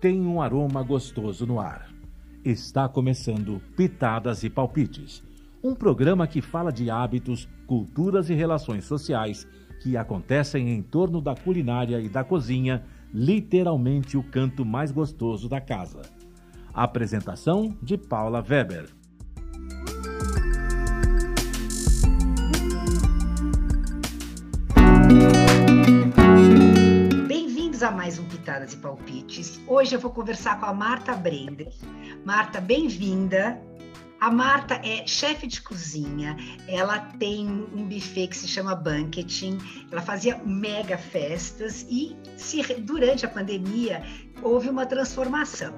tem 0.00 0.20
um 0.20 0.42
aroma 0.42 0.82
gostoso 0.82 1.46
no 1.46 1.58
ar. 1.58 1.88
Está 2.44 2.88
começando 2.88 3.60
Pitadas 3.76 4.44
e 4.44 4.50
Palpites, 4.50 5.22
um 5.62 5.74
programa 5.74 6.26
que 6.26 6.40
fala 6.40 6.70
de 6.70 6.90
hábitos, 6.90 7.48
culturas 7.66 8.30
e 8.30 8.34
relações 8.34 8.84
sociais 8.84 9.46
que 9.82 9.96
acontecem 9.96 10.70
em 10.70 10.82
torno 10.82 11.20
da 11.20 11.34
culinária 11.34 12.00
e 12.00 12.08
da 12.08 12.22
cozinha, 12.22 12.84
literalmente 13.12 14.16
o 14.16 14.22
canto 14.22 14.64
mais 14.64 14.92
gostoso 14.92 15.48
da 15.48 15.60
casa. 15.60 16.02
Apresentação 16.72 17.76
de 17.82 17.96
Paula 17.96 18.44
Weber. 18.46 18.88
A 27.86 27.90
mais 27.92 28.18
um 28.18 28.24
Pitadas 28.24 28.72
e 28.72 28.78
Palpites. 28.78 29.60
Hoje 29.64 29.94
eu 29.94 30.00
vou 30.00 30.10
conversar 30.10 30.58
com 30.58 30.66
a 30.66 30.74
Marta 30.74 31.14
Brender. 31.14 31.72
Marta, 32.24 32.60
bem-vinda. 32.60 33.62
A 34.20 34.28
Marta 34.28 34.74
é 34.82 35.06
chefe 35.06 35.46
de 35.46 35.62
cozinha, 35.62 36.36
ela 36.66 36.98
tem 36.98 37.46
um 37.46 37.86
buffet 37.86 38.26
que 38.26 38.36
se 38.36 38.48
chama 38.48 38.74
Banqueting, 38.74 39.58
ela 39.92 40.02
fazia 40.02 40.36
mega 40.44 40.98
festas 40.98 41.86
e 41.88 42.16
se, 42.36 42.60
durante 42.80 43.24
a 43.24 43.28
pandemia 43.28 44.02
houve 44.42 44.68
uma 44.68 44.84
transformação. 44.84 45.72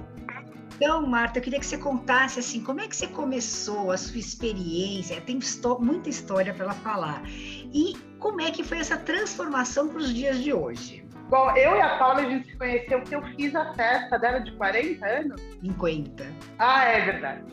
Então, 0.77 1.05
Marta, 1.05 1.37
eu 1.37 1.43
queria 1.43 1.59
que 1.59 1.65
você 1.65 1.77
contasse 1.77 2.39
assim, 2.39 2.63
como 2.63 2.81
é 2.81 2.87
que 2.87 2.95
você 2.95 3.05
começou 3.05 3.91
a 3.91 3.97
sua 3.97 4.17
experiência? 4.17 5.21
Tem 5.21 5.37
muita 5.79 6.09
história 6.09 6.55
para 6.55 6.63
ela 6.63 6.73
falar. 6.73 7.21
E 7.71 7.95
como 8.17 8.41
é 8.41 8.49
que 8.49 8.63
foi 8.63 8.79
essa 8.79 8.97
transformação 8.97 9.89
para 9.89 9.99
os 9.99 10.11
dias 10.11 10.41
de 10.41 10.53
hoje? 10.53 11.07
Bom, 11.29 11.51
eu 11.51 11.75
e 11.75 11.81
a 11.81 11.97
Paula, 11.97 12.21
a 12.21 12.29
gente 12.29 12.49
se 12.49 12.57
conheceu 12.57 12.99
porque 12.99 13.15
eu 13.15 13.21
fiz 13.35 13.55
a 13.55 13.71
festa 13.75 14.17
dela 14.17 14.39
de 14.39 14.51
40 14.53 15.05
anos. 15.05 15.41
50. 15.61 16.25
Ah, 16.57 16.85
é 16.85 17.01
verdade. 17.01 17.43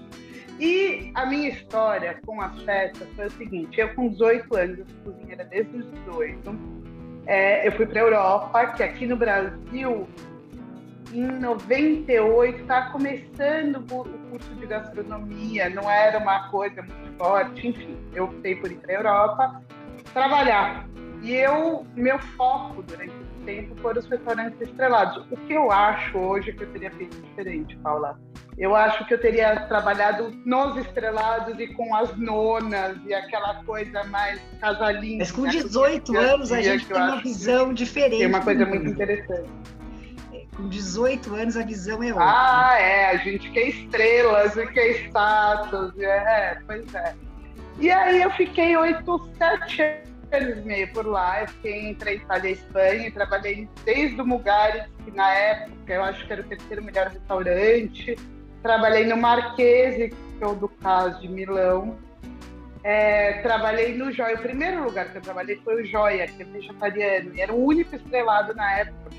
E 0.59 1.12
a 1.14 1.27
minha 1.27 1.50
história 1.50 2.19
com 2.25 2.41
as 2.41 2.59
festas 2.62 3.06
foi 3.15 3.27
o 3.27 3.31
seguinte: 3.33 3.78
eu, 3.78 3.95
com 3.95 4.09
18 4.09 4.56
anos, 4.56 4.78
eu 4.78 4.87
fui 4.87 5.12
cozinheira 5.12 5.45
desde 5.45 5.77
os 5.77 5.91
18. 6.06 6.59
É, 7.27 7.69
eu 7.69 7.73
fui 7.73 7.84
para 7.84 8.00
a 8.00 8.05
Europa, 8.05 8.67
que 8.69 8.83
aqui 8.83 9.06
no 9.06 9.17
Brasil, 9.17 10.09
em 11.12 11.27
98, 11.27 12.61
estava 12.61 12.91
começando 12.93 13.77
o 13.77 14.05
curso 14.31 14.55
de 14.55 14.67
gastronomia, 14.67 15.69
não 15.69 15.91
era 15.91 16.19
uma 16.19 16.48
coisa 16.48 16.81
muito 16.81 17.19
forte, 17.19 17.69
enfim. 17.69 17.98
Eu 18.15 18.25
optei 18.25 18.56
por 18.56 18.72
ir 18.72 18.77
para 18.77 18.93
a 18.93 18.97
Europa 18.97 19.62
trabalhar. 20.15 20.89
E 21.22 21.33
eu, 21.33 21.87
meu 21.95 22.19
foco 22.19 22.83
durante 22.83 23.12
tempo 23.47 23.75
foram 23.80 24.00
os 24.00 24.06
restaurantes 24.06 24.61
estrelados. 24.61 25.25
O 25.30 25.36
que 25.36 25.55
eu 25.55 25.70
acho 25.70 26.19
hoje 26.19 26.52
que 26.52 26.64
eu 26.64 26.69
teria 26.72 26.91
feito 26.91 27.16
diferente, 27.22 27.77
Paula? 27.77 28.19
Eu 28.58 28.75
acho 28.75 29.06
que 29.06 29.14
eu 29.14 29.20
teria 29.20 29.61
trabalhado 29.66 30.30
nos 30.44 30.77
estrelados 30.77 31.58
e 31.61 31.69
com 31.69 31.94
as 31.94 32.16
nonas 32.16 32.97
e 33.06 33.14
aquela 33.14 33.62
coisa 33.64 34.03
mais 34.05 34.41
casalinha. 34.61 35.19
Mas 35.19 35.30
com 35.30 35.47
18 35.47 36.12
né? 36.12 36.19
anos 36.19 36.53
a 36.53 36.61
gente 36.61 36.86
tem 36.86 36.97
uma 36.97 37.20
visão 37.20 37.72
diferente. 37.72 38.19
Tem 38.19 38.27
uma 38.27 38.42
coisa 38.42 38.66
muito 38.66 38.88
interessante. 38.88 39.48
É, 40.33 40.44
com 40.56 40.69
18 40.69 41.34
anos 41.34 41.56
a 41.56 41.64
visão 41.64 42.03
é 42.03 42.08
outra. 42.08 42.25
Ah, 42.25 42.81
é. 42.81 43.10
A 43.10 43.16
gente 43.19 43.50
quer 43.50 43.69
estrelas 43.69 44.56
e 44.56 44.66
quer 44.69 45.06
status. 45.06 45.98
É, 45.98 46.58
pois 46.66 46.94
é. 46.94 47.14
E 47.78 47.91
aí 47.91 48.22
eu 48.22 48.31
fiquei 48.31 48.75
oito, 48.75 49.31
sete 49.36 49.83
anos 50.37 50.59
e 50.59 50.62
meio 50.62 50.92
por 50.92 51.06
lá. 51.06 51.42
Eu 51.42 51.48
fiquei 51.48 51.89
entre 51.89 52.11
a 52.11 52.15
Itália 52.15 52.48
e 52.48 52.53
a 52.53 52.56
Espanha. 52.56 53.12
Trabalhei 53.12 53.69
desde 53.84 54.20
o 54.20 54.27
Mugares, 54.27 54.84
que 55.05 55.11
na 55.11 55.33
época 55.33 55.93
eu 55.93 56.03
acho 56.03 56.27
que 56.27 56.33
era 56.33 56.43
o 56.43 56.45
terceiro 56.45 56.83
melhor 56.83 57.09
restaurante 57.09 58.17
trabalhei 58.66 59.06
no 59.06 59.16
Marquese, 59.16 60.09
que 60.09 60.44
é 60.44 60.47
o 60.47 60.55
do 60.55 60.69
caso 60.69 61.21
de 61.21 61.28
Milão. 61.28 61.97
É, 62.83 63.41
trabalhei 63.43 63.97
no 63.97 64.12
Joia. 64.12 64.34
O 64.34 64.43
primeiro 64.43 64.83
lugar 64.83 65.10
que 65.10 65.19
eu 65.19 65.22
trabalhei 65.22 65.56
foi 65.65 65.83
o 65.83 65.87
Joia, 65.87 66.27
que 66.27 66.43
é 66.43 66.44
vegetariano. 66.44 67.33
E 67.34 67.41
era 67.41 67.53
o 67.53 67.65
único 67.65 67.94
estrelado 67.94 68.55
na 68.55 68.78
época. 68.78 69.10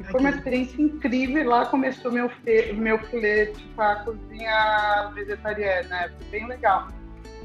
E 0.00 0.04
foi 0.04 0.20
uma 0.20 0.30
experiência 0.30 0.80
incrível. 0.80 1.46
Lá 1.46 1.66
começou 1.66 2.10
meu, 2.10 2.30
meu 2.74 2.98
flerte 2.98 3.62
com 3.76 3.82
a 3.82 3.96
cozinha 3.96 5.12
vegetariana. 5.14 6.10
Foi 6.18 6.28
bem 6.30 6.46
legal. 6.46 6.88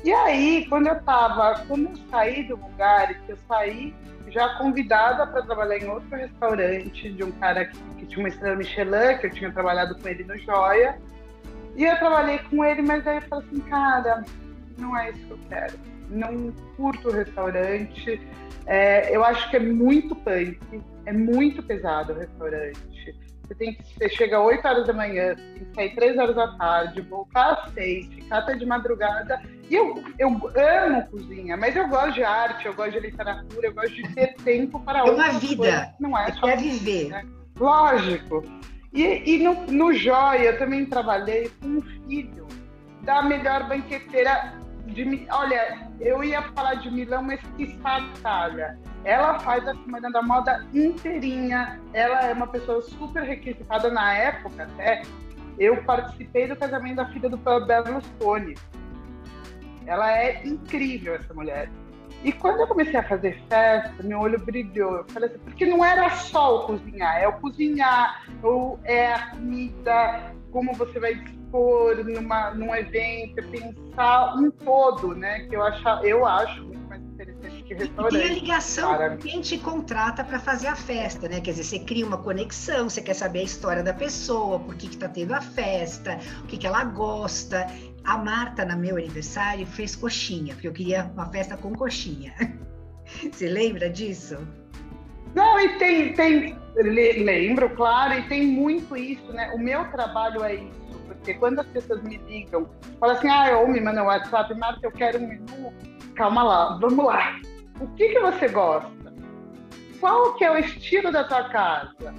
E 0.04 0.14
aí, 0.14 0.66
quando 0.70 0.88
eu 0.88 1.02
tava, 1.04 1.64
quando 1.68 1.90
eu 1.90 1.96
saí 2.10 2.44
do 2.44 2.56
lugar, 2.56 3.14
que 3.26 3.32
eu 3.32 3.38
saí 3.48 3.94
já 4.30 4.56
convidada 4.58 5.26
para 5.28 5.42
trabalhar 5.42 5.78
em 5.78 5.88
outro 5.88 6.16
restaurante 6.16 7.10
de 7.10 7.24
um 7.24 7.32
cara 7.32 7.66
que, 7.66 7.78
que, 7.98 8.06
tinha 8.06 8.20
uma 8.20 8.30
estrela 8.30 8.56
Michelin, 8.56 9.18
que 9.20 9.28
eu 9.28 9.32
tinha 9.32 9.52
trabalhado 9.52 9.96
com 9.96 10.08
ele 10.08 10.24
no 10.24 10.38
Joia. 10.38 11.00
E 11.76 11.86
eu 11.86 11.98
trabalhei 11.98 12.40
com 12.40 12.64
ele, 12.64 12.82
mas 12.82 13.06
aí 13.08 13.18
eu 13.18 13.22
falei 13.24 13.46
assim, 13.48 13.60
cara, 13.62 14.24
não 14.78 14.98
é 14.98 15.12
isso 15.12 15.26
que 15.26 15.32
eu 15.32 15.40
quero. 15.50 15.74
Não 16.10 16.52
curto 16.76 17.10
o 17.10 17.12
restaurante. 17.12 18.22
É, 18.66 19.16
eu 19.16 19.24
acho 19.24 19.50
que 19.50 19.58
é 19.58 19.60
muito 19.60 20.16
punk, 20.16 20.60
é 21.06 21.14
muito 21.14 21.64
pesado 21.64 22.14
o 22.14 22.18
restaurante. 22.18 23.16
Você 23.48 23.56
tem 23.56 23.74
que 23.74 23.84
você 23.94 24.10
chega 24.10 24.38
às 24.38 24.44
8 24.44 24.68
horas 24.68 24.88
da 24.88 24.94
manhã, 24.94 25.36
tem 25.36 25.66
que 25.66 25.74
sair 25.74 25.96
3 25.96 26.18
horas 26.18 26.36
da 26.36 26.58
tarde, 26.58 27.02
voltar 27.02 27.54
às 27.54 27.74
6, 27.74 28.08
ficar 28.08 28.40
até 28.40 28.56
de 28.56 28.66
madrugada. 28.66 29.42
E 29.70 29.76
eu, 29.76 30.02
eu 30.18 30.30
amo 30.30 31.08
cozinha, 31.08 31.58
mas 31.58 31.76
eu 31.76 31.88
gosto 31.90 32.14
de 32.14 32.24
arte, 32.24 32.66
eu 32.66 32.74
gosto 32.74 32.94
de 32.94 33.00
literatura, 33.02 33.68
eu 33.68 33.74
gosto 33.74 33.94
de 33.94 34.04
ter 34.16 34.34
tempo 34.36 34.80
para 34.80 35.04
outra 35.04 35.28
É 35.28 35.30
uma 35.30 35.40
vida, 35.40 35.56
coisas. 35.58 35.88
não 36.00 36.18
é? 36.18 36.32
Só 36.34 36.48
quer 36.48 36.58
viver. 36.58 37.10
Né? 37.10 37.26
Lógico. 37.60 38.44
E, 38.94 39.04
e 39.26 39.44
no, 39.44 39.54
no 39.68 39.94
Joia 39.94 40.52
eu 40.52 40.58
também 40.58 40.86
trabalhei 40.86 41.52
com 41.62 41.68
um 41.68 41.82
filho 41.82 42.48
da 43.02 43.22
melhor 43.22 43.68
banqueteira 43.68 44.54
de, 44.86 45.28
olha, 45.32 45.90
eu 46.00 46.24
ia 46.24 46.42
falar 46.54 46.76
de 46.76 46.90
Milão, 46.90 47.22
mas 47.22 47.40
que 47.58 47.66
batalha. 47.78 48.78
Ela 49.04 49.40
faz 49.40 49.68
a 49.68 49.74
Semana 49.74 50.10
da 50.12 50.22
Moda 50.22 50.66
inteirinha. 50.74 51.80
Ela 51.94 52.22
é 52.28 52.34
uma 52.34 52.48
pessoa 52.48 52.82
super 52.82 53.24
requisitada 53.24 53.90
na 53.90 54.14
época, 54.14 54.64
até. 54.64 55.04
Eu 55.60 55.84
participei 55.84 56.48
do 56.48 56.56
casamento 56.56 56.98
da 56.98 57.06
filha 57.08 57.30
do 57.30 57.38
Berlusconi. 57.38 58.56
Ela 59.88 60.12
é 60.16 60.46
incrível, 60.46 61.16
essa 61.16 61.34
mulher. 61.34 61.72
E 62.24 62.32
quando 62.32 62.60
eu 62.60 62.68
comecei 62.68 62.96
a 62.96 63.04
fazer 63.04 63.40
festa, 63.48 64.04
meu 64.04 64.20
olho 64.20 64.40
brilhou. 64.40 64.98
Eu 64.98 65.06
falei 65.08 65.30
assim, 65.30 65.40
porque 65.40 65.66
não 65.66 65.86
era 65.86 66.10
só 66.10 66.58
o 66.58 66.66
cozinhar, 66.66 67.22
é 67.22 67.28
o 67.28 67.34
cozinhar, 67.34 68.26
ou 68.42 68.80
é 68.84 69.14
a 69.14 69.30
comida, 69.32 70.34
como 70.52 70.74
você 70.74 71.00
vai 71.00 71.16
dispor 71.16 72.04
numa, 72.04 72.52
num 72.52 72.76
evento, 72.76 73.42
pensar 73.50 74.36
um 74.36 74.50
todo, 74.52 75.16
né? 75.16 75.42
Que 75.42 75.56
eu 75.56 75.64
acho, 75.64 75.88
eu 76.04 76.26
acho 76.26 76.64
muito 76.64 76.90
mais 76.90 77.02
interessante 77.02 77.64
que 77.64 77.74
restaurante. 77.74 78.16
E 78.16 78.20
tem 78.20 78.30
a 78.30 78.34
ligação 78.34 78.96
para... 78.96 79.18
quem 79.18 79.42
te 79.42 79.58
contrata 79.58 80.24
para 80.24 80.40
fazer 80.40 80.68
a 80.68 80.76
festa, 80.76 81.30
né? 81.30 81.40
Quer 81.40 81.52
dizer, 81.52 81.64
você 81.64 81.80
cria 81.80 82.06
uma 82.06 82.18
conexão, 82.18 82.90
você 82.90 83.02
quer 83.02 83.14
saber 83.14 83.40
a 83.40 83.44
história 83.44 83.84
da 83.84 83.94
pessoa, 83.94 84.60
por 84.60 84.76
que 84.76 84.88
está 84.88 85.08
tendo 85.08 85.34
a 85.34 85.42
festa, 85.42 86.20
o 86.44 86.48
que, 86.48 86.58
que 86.58 86.66
ela 86.66 86.84
gosta. 86.84 87.68
A 88.08 88.18
Marta, 88.18 88.64
no 88.64 88.78
meu 88.78 88.96
aniversário, 88.96 89.68
fez 89.68 89.94
coxinha, 89.94 90.54
porque 90.54 90.70
eu 90.70 90.72
queria 90.72 91.12
uma 91.14 91.26
festa 91.30 91.58
com 91.58 91.76
coxinha. 91.76 92.34
Você 93.06 93.50
lembra 93.50 93.90
disso? 93.90 94.38
Não, 95.36 95.60
e 95.60 95.78
tem, 95.78 96.14
tem, 96.14 96.58
lembro, 96.78 97.70
claro, 97.76 98.14
e 98.14 98.22
tem 98.30 98.48
muito 98.48 98.96
isso, 98.96 99.32
né? 99.34 99.52
O 99.54 99.60
meu 99.60 99.84
trabalho 99.92 100.42
é 100.46 100.56
isso, 100.56 101.02
porque 101.06 101.34
quando 101.34 101.60
as 101.60 101.68
pessoas 101.68 102.02
me 102.02 102.16
ligam, 102.30 102.70
falam 102.98 103.18
assim, 103.18 103.28
ah, 103.28 103.58
ou 103.58 103.68
me 103.68 103.82
mandam 103.82 104.06
WhatsApp, 104.06 104.54
Marta, 104.56 104.80
eu 104.84 104.92
quero 104.92 105.20
um 105.20 105.28
menu, 105.28 105.74
calma 106.16 106.44
lá, 106.44 106.78
vamos 106.80 107.06
lá. 107.06 107.36
O 107.82 107.88
que, 107.88 108.08
que 108.08 108.20
você 108.22 108.48
gosta? 108.48 109.14
Qual 110.00 110.34
que 110.36 110.46
é 110.46 110.52
o 110.52 110.58
estilo 110.58 111.12
da 111.12 111.26
tua 111.26 111.50
casa? 111.50 112.16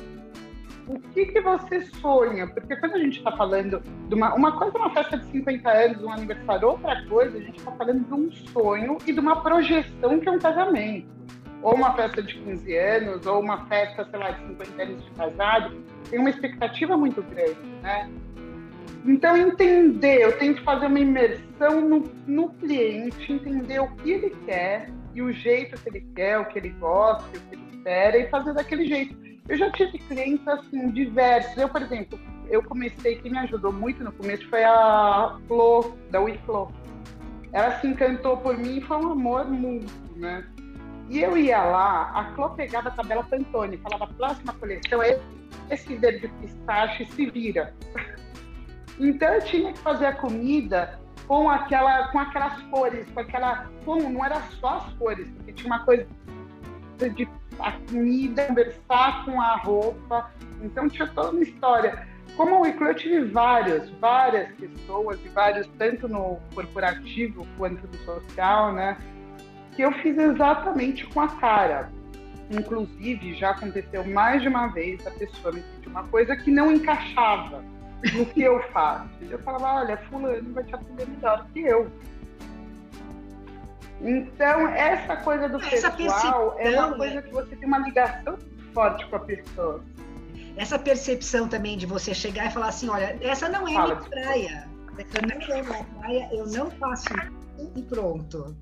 O 0.88 0.98
que, 0.98 1.26
que 1.26 1.40
você 1.40 1.82
sonha? 1.82 2.46
Porque 2.46 2.74
quando 2.76 2.94
a 2.94 2.98
gente 2.98 3.18
está 3.18 3.30
falando 3.36 3.82
de 4.08 4.14
uma, 4.14 4.34
uma 4.34 4.58
coisa 4.58 4.78
é 4.78 4.80
uma 4.80 4.94
festa 4.94 5.18
de 5.18 5.26
50 5.26 5.70
anos, 5.70 6.02
um 6.02 6.10
aniversário, 6.10 6.68
outra 6.68 7.04
coisa, 7.06 7.36
a 7.36 7.40
gente 7.40 7.58
está 7.58 7.70
falando 7.72 8.06
de 8.06 8.14
um 8.14 8.32
sonho 8.32 8.96
e 9.06 9.12
de 9.12 9.20
uma 9.20 9.42
projeção 9.42 10.18
que 10.18 10.28
é 10.28 10.32
um 10.32 10.38
casamento. 10.38 11.06
Ou 11.62 11.74
uma 11.74 11.92
festa 11.94 12.22
de 12.22 12.34
15 12.34 12.76
anos, 12.76 13.26
ou 13.26 13.40
uma 13.40 13.66
festa, 13.66 14.06
sei 14.10 14.18
lá, 14.18 14.30
de 14.30 14.46
50 14.46 14.82
anos 14.82 15.04
de 15.04 15.10
casado, 15.10 15.76
tem 16.08 16.18
uma 16.18 16.30
expectativa 16.30 16.96
muito 16.96 17.22
grande, 17.22 17.68
né? 17.82 18.10
Então, 19.04 19.36
entender, 19.36 20.22
eu 20.22 20.38
tenho 20.38 20.54
que 20.54 20.62
fazer 20.64 20.86
uma 20.86 21.00
imersão 21.00 21.80
no, 21.80 22.04
no 22.26 22.50
cliente, 22.54 23.32
entender 23.32 23.80
o 23.80 23.88
que 23.96 24.10
ele 24.10 24.30
quer 24.46 24.90
e 25.14 25.20
o 25.20 25.32
jeito 25.32 25.80
que 25.80 25.88
ele 25.88 26.06
quer, 26.14 26.38
o 26.38 26.46
que 26.46 26.58
ele 26.58 26.70
gosta, 26.70 27.24
o 27.26 27.40
que 27.40 27.54
ele 27.54 27.62
espera, 27.72 28.18
e 28.18 28.28
fazer 28.28 28.54
daquele 28.54 28.86
jeito 28.86 29.27
eu 29.48 29.56
já 29.56 29.70
tive 29.70 29.98
clientes 29.98 30.46
assim 30.46 30.90
diversos. 30.90 31.56
Eu, 31.56 31.68
por 31.68 31.82
exemplo, 31.82 32.18
eu 32.48 32.62
comecei, 32.62 33.16
quem 33.16 33.32
me 33.32 33.38
ajudou 33.38 33.72
muito 33.72 34.04
no 34.04 34.12
começo 34.12 34.46
foi 34.48 34.62
a 34.62 35.38
Flo, 35.46 35.96
da 36.10 36.20
WeFlow. 36.20 36.70
Ela 37.52 37.80
se 37.80 37.86
encantou 37.86 38.36
por 38.36 38.56
mim 38.58 38.78
e 38.78 38.80
foi 38.82 38.98
um 38.98 39.12
amor 39.12 39.46
muito, 39.46 39.92
né? 40.16 40.46
E 41.08 41.20
eu 41.20 41.38
ia 41.38 41.62
lá, 41.62 42.10
a 42.14 42.34
Flo 42.34 42.50
pegava 42.50 42.88
a 42.88 42.92
tabela 42.92 43.24
Pantone, 43.24 43.78
falava 43.78 44.06
próxima 44.08 44.52
coleção, 44.52 45.02
é 45.02 45.18
esse 45.70 45.96
verde 45.96 46.28
pistache 46.40 47.06
se 47.06 47.30
vira. 47.30 47.74
Então 49.00 49.32
eu 49.32 49.42
tinha 49.42 49.72
que 49.72 49.78
fazer 49.78 50.06
a 50.06 50.12
comida 50.12 50.98
com 51.28 51.48
aquela, 51.48 52.08
com 52.08 52.18
aquelas 52.18 52.60
cores, 52.62 53.08
com 53.10 53.20
aquela, 53.20 53.70
como 53.84 54.10
não 54.10 54.24
era 54.24 54.40
só 54.60 54.78
as 54.78 54.92
cores, 54.94 55.30
porque 55.36 55.52
tinha 55.52 55.72
uma 55.72 55.84
coisa 55.84 56.04
de 57.14 57.28
a 57.58 57.72
comida 57.72 58.46
conversar 58.46 59.24
com 59.24 59.40
a 59.40 59.56
roupa, 59.56 60.30
então 60.62 60.88
tinha 60.88 61.06
toda 61.08 61.30
uma 61.30 61.42
história. 61.42 62.06
Como 62.36 62.60
o 62.60 62.66
Iclo, 62.66 62.88
eu 62.88 62.94
tive 62.94 63.24
várias, 63.24 63.88
várias 63.98 64.54
pessoas, 64.54 65.18
e 65.24 65.28
vários, 65.28 65.66
tanto 65.78 66.08
no 66.08 66.38
corporativo 66.54 67.46
quanto 67.56 67.86
no 67.86 67.94
social, 68.04 68.72
né? 68.72 68.96
Que 69.74 69.82
eu 69.82 69.92
fiz 69.92 70.16
exatamente 70.16 71.06
com 71.06 71.20
a 71.20 71.28
cara. 71.28 71.90
Inclusive, 72.50 73.34
já 73.34 73.50
aconteceu 73.50 74.04
mais 74.06 74.42
de 74.42 74.48
uma 74.48 74.68
vez 74.68 75.04
a 75.06 75.10
pessoa 75.10 75.52
me 75.52 75.60
pedir 75.60 75.88
uma 75.88 76.04
coisa 76.04 76.36
que 76.36 76.50
não 76.50 76.72
encaixava 76.72 77.62
no 78.14 78.24
que 78.26 78.42
eu 78.42 78.62
faço. 78.72 79.08
Eu 79.28 79.38
falava, 79.40 79.80
olha, 79.80 79.96
fulano 80.08 80.52
vai 80.52 80.64
te 80.64 80.74
atender 80.74 81.08
melhor 81.08 81.46
que 81.52 81.60
eu. 81.60 81.90
Então, 84.00 84.68
essa 84.68 85.16
coisa 85.16 85.48
do 85.48 85.62
essa 85.62 85.90
pessoal 85.90 86.54
é 86.58 86.78
uma 86.78 86.96
coisa 86.96 87.22
que 87.22 87.30
você 87.32 87.56
tem 87.56 87.66
uma 87.66 87.78
ligação 87.78 88.38
forte 88.72 89.06
com 89.06 89.16
a 89.16 89.20
pessoa. 89.20 89.84
Essa 90.56 90.78
percepção 90.78 91.48
também 91.48 91.76
de 91.76 91.86
você 91.86 92.14
chegar 92.14 92.46
e 92.46 92.50
falar 92.50 92.68
assim, 92.68 92.88
olha, 92.88 93.16
essa 93.20 93.48
não 93.48 93.66
é 93.66 93.72
Fala, 93.72 93.94
minha 93.96 94.08
praia. 94.08 94.68
Essa 94.98 95.20
não 95.22 95.56
é 95.56 95.62
minha 95.62 95.84
praia, 95.84 96.28
eu 96.32 96.46
não 96.46 96.70
faço 96.72 97.08
isso 97.58 97.72
e 97.76 97.82
pronto. 97.82 98.56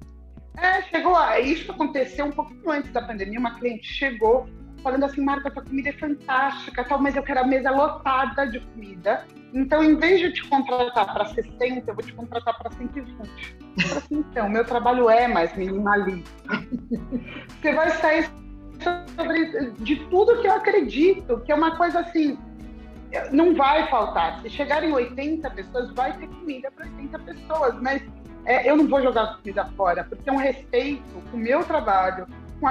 É, 0.56 0.82
chegou 0.82 1.12
lá. 1.12 1.38
Isso 1.38 1.70
aconteceu 1.70 2.26
um 2.26 2.32
pouquinho 2.32 2.70
antes 2.70 2.90
da 2.92 3.02
pandemia. 3.02 3.38
Uma 3.38 3.58
cliente 3.58 3.86
chegou 3.86 4.48
falando 4.86 5.02
assim, 5.02 5.20
Marta, 5.20 5.50
tua 5.50 5.64
comida 5.64 5.88
é 5.88 5.92
fantástica, 5.92 6.84
tal, 6.84 7.02
mas 7.02 7.16
eu 7.16 7.22
quero 7.24 7.40
a 7.40 7.44
mesa 7.44 7.72
lotada 7.72 8.46
de 8.46 8.60
comida. 8.60 9.26
Então, 9.52 9.82
em 9.82 9.96
vez 9.96 10.20
de 10.20 10.26
eu 10.26 10.32
te 10.32 10.48
contratar 10.48 11.12
para 11.12 11.24
60, 11.24 11.90
eu 11.90 11.92
vou 11.92 12.04
te 12.04 12.12
contratar 12.12 12.56
para 12.56 12.70
120. 12.70 13.56
Eu 13.78 13.96
assim, 13.98 14.24
então, 14.30 14.48
meu 14.48 14.64
trabalho 14.64 15.10
é 15.10 15.26
mais 15.26 15.52
minimalista. 15.56 16.30
Você 17.60 17.72
vai 17.72 17.90
sair 17.90 18.30
sobre 19.16 19.72
de 19.72 19.96
tudo 20.08 20.40
que 20.40 20.46
eu 20.46 20.52
acredito, 20.52 21.40
que 21.40 21.50
é 21.50 21.54
uma 21.56 21.76
coisa 21.76 21.98
assim, 21.98 22.38
não 23.32 23.56
vai 23.56 23.90
faltar. 23.90 24.40
Se 24.42 24.50
chegarem 24.50 24.92
80 24.92 25.50
pessoas, 25.50 25.92
vai 25.94 26.16
ter 26.16 26.28
comida 26.28 26.70
para 26.70 26.86
80 26.86 27.18
pessoas, 27.18 27.74
mas 27.82 28.00
é, 28.44 28.70
eu 28.70 28.76
não 28.76 28.86
vou 28.86 29.02
jogar 29.02 29.38
comida 29.38 29.64
fora, 29.76 30.04
porque 30.04 30.30
é 30.30 30.32
um 30.32 30.36
respeito 30.36 31.02
com 31.28 31.36
o 31.36 31.40
meu 31.40 31.64
trabalho, 31.64 32.28
com 32.60 32.66
o 32.66 32.68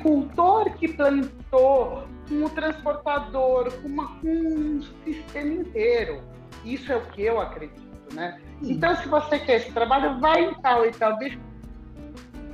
agricultor 0.00 0.72
que 0.76 0.88
plantou, 0.88 2.08
com 2.28 2.44
o 2.44 2.50
transportador, 2.50 3.72
com, 3.80 3.88
uma, 3.88 4.08
com 4.20 4.28
um 4.28 4.82
sistema 5.04 5.52
inteiro. 5.52 6.22
Isso 6.64 6.90
é 6.92 6.96
o 6.96 7.00
que 7.06 7.22
eu 7.22 7.40
acredito, 7.40 8.14
né? 8.14 8.40
Então, 8.62 8.94
se 8.96 9.08
você 9.08 9.38
quer 9.38 9.56
esse 9.56 9.72
trabalho, 9.72 10.18
vai 10.20 10.44
em 10.44 10.54
tal 10.54 10.86
e 10.86 10.90
tal 10.92 11.16
deixa 11.18 11.38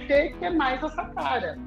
que 0.06 0.44
é 0.44 0.50
mais 0.50 0.82
essa 0.82 1.04
cara. 1.06 1.58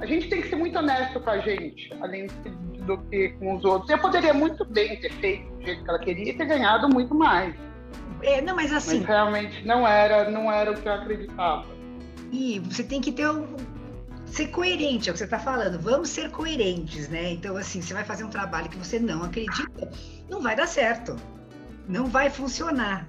A 0.00 0.06
gente 0.06 0.28
tem 0.28 0.42
que 0.42 0.48
ser 0.48 0.56
muito 0.56 0.78
honesto 0.78 1.20
com 1.20 1.30
a 1.30 1.38
gente, 1.38 1.92
além 2.00 2.26
do 2.26 2.98
que 2.98 3.30
com 3.38 3.56
os 3.56 3.64
outros. 3.64 3.90
Eu 3.90 3.98
poderia 3.98 4.34
muito 4.34 4.64
bem 4.64 4.96
ter 4.96 5.12
feito 5.12 5.48
do 5.52 5.64
jeito 5.64 5.84
que 5.84 5.90
ela 5.90 5.98
queria 5.98 6.32
e 6.32 6.36
ter 6.36 6.46
ganhado 6.46 6.88
muito 6.88 7.14
mais. 7.14 7.54
É, 8.22 8.40
não, 8.40 8.56
mas 8.56 8.72
assim. 8.72 8.98
Mas 8.98 9.08
realmente 9.08 9.66
não 9.66 9.86
era, 9.86 10.28
não 10.30 10.50
era 10.50 10.72
o 10.72 10.74
que 10.74 10.88
eu 10.88 10.92
acreditava. 10.92 11.66
E 12.32 12.58
você 12.60 12.82
tem 12.82 13.00
que 13.00 13.12
ter 13.12 13.28
um, 13.28 13.46
ser 14.32 14.48
coerente, 14.48 15.08
é 15.08 15.10
o 15.10 15.14
que 15.14 15.18
você 15.18 15.24
está 15.24 15.38
falando. 15.38 15.78
Vamos 15.78 16.08
ser 16.10 16.30
coerentes, 16.30 17.08
né? 17.08 17.30
Então, 17.32 17.56
assim, 17.56 17.82
você 17.82 17.94
vai 17.94 18.04
fazer 18.04 18.24
um 18.24 18.30
trabalho 18.30 18.68
que 18.68 18.76
você 18.76 18.98
não 18.98 19.22
acredita, 19.22 19.90
não 20.28 20.40
vai 20.40 20.54
dar 20.56 20.66
certo. 20.66 21.16
Não 21.88 22.06
vai 22.06 22.30
funcionar. 22.30 23.06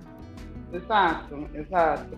Exato, 0.74 1.50
exato. 1.54 2.18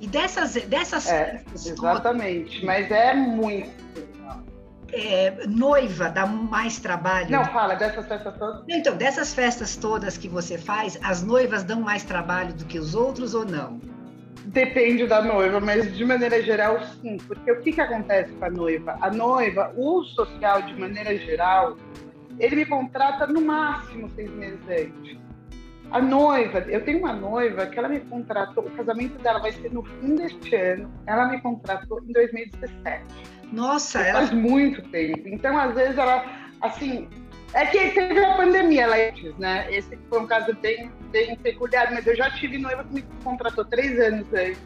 E 0.00 0.06
dessas, 0.06 0.54
dessas 0.54 1.08
é, 1.08 1.42
Exatamente, 1.52 2.64
mas 2.64 2.90
é 2.90 3.14
muito. 3.14 3.88
É, 4.90 5.46
noiva 5.46 6.08
dá 6.08 6.24
mais 6.24 6.78
trabalho. 6.78 7.30
Não, 7.30 7.44
fala 7.46 7.74
dessas 7.74 8.06
festas 8.06 8.34
todas. 8.38 8.64
Então, 8.68 8.96
dessas 8.96 9.34
festas 9.34 9.76
todas 9.76 10.16
que 10.16 10.28
você 10.28 10.56
faz, 10.56 10.98
as 11.02 11.22
noivas 11.22 11.62
dão 11.62 11.80
mais 11.82 12.04
trabalho 12.04 12.54
do 12.54 12.64
que 12.64 12.78
os 12.78 12.94
outros 12.94 13.34
ou 13.34 13.44
não? 13.44 13.78
Depende 14.48 15.06
da 15.06 15.20
noiva, 15.20 15.60
mas 15.60 15.94
de 15.94 16.04
maneira 16.06 16.42
geral, 16.42 16.80
sim. 17.02 17.18
Porque 17.18 17.52
o 17.52 17.60
que, 17.60 17.72
que 17.72 17.80
acontece 17.80 18.32
com 18.32 18.44
a 18.46 18.50
noiva? 18.50 18.96
A 19.00 19.10
noiva, 19.10 19.72
o 19.76 20.02
social, 20.04 20.62
de 20.62 20.74
maneira 20.74 21.14
geral, 21.18 21.76
ele 22.38 22.56
me 22.56 22.64
contrata 22.64 23.26
no 23.26 23.42
máximo 23.42 24.08
seis 24.10 24.30
meses 24.30 24.60
antes. 24.70 25.18
A 25.90 26.00
noiva, 26.00 26.60
eu 26.60 26.82
tenho 26.82 26.98
uma 26.98 27.12
noiva 27.12 27.66
que 27.66 27.78
ela 27.78 27.88
me 27.88 28.00
contratou, 28.00 28.64
o 28.64 28.70
casamento 28.70 29.18
dela 29.22 29.38
vai 29.38 29.52
ser 29.52 29.70
no 29.70 29.82
fim 29.82 30.14
deste 30.14 30.54
ano, 30.54 30.90
ela 31.06 31.28
me 31.28 31.40
contratou 31.42 32.02
em 32.02 32.12
2017. 32.12 33.04
Nossa, 33.52 34.00
ela... 34.00 34.20
Faz 34.20 34.32
muito 34.32 34.82
tempo. 34.90 35.28
Então, 35.28 35.58
às 35.58 35.74
vezes, 35.74 35.98
ela, 35.98 36.24
assim, 36.62 37.08
é 37.54 37.66
que 37.66 37.90
teve 37.90 38.24
a 38.24 38.36
pandemia 38.36 38.86
lá 38.86 38.96
antes, 38.96 39.36
né? 39.38 39.66
Esse 39.70 39.98
foi 40.08 40.20
um 40.20 40.26
caso 40.26 40.54
bem, 40.60 40.90
bem 41.10 41.36
peculiar, 41.36 41.90
mas 41.92 42.06
eu 42.06 42.14
já 42.14 42.30
tive 42.30 42.58
noiva 42.58 42.84
que 42.84 42.94
me 42.94 43.02
contratou 43.24 43.64
três 43.64 43.98
anos 43.98 44.26
antes. 44.32 44.60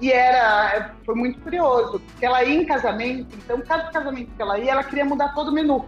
E 0.00 0.10
era, 0.10 0.94
foi 1.04 1.14
muito 1.14 1.40
curioso, 1.40 2.00
porque 2.00 2.24
ela 2.24 2.42
ia 2.42 2.62
em 2.62 2.64
casamento, 2.64 3.36
então 3.36 3.60
cada 3.60 3.90
casamento 3.90 4.30
que 4.34 4.40
ela 4.40 4.58
ia, 4.58 4.72
ela 4.72 4.84
queria 4.84 5.04
mudar 5.04 5.34
todo 5.34 5.48
o 5.48 5.52
menu. 5.52 5.86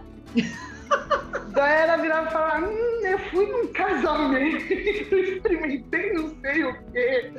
Daí 1.49 1.81
ela 1.81 1.97
virava 1.97 2.27
e 2.27 2.31
falava, 2.31 2.67
hum, 2.67 2.99
eu 3.03 3.19
fui 3.31 3.45
num 3.47 3.67
casamento, 3.73 4.71
experimentei 4.73 6.13
não 6.13 6.29
sei 6.41 6.63
o 6.63 6.91
quê. 6.91 7.33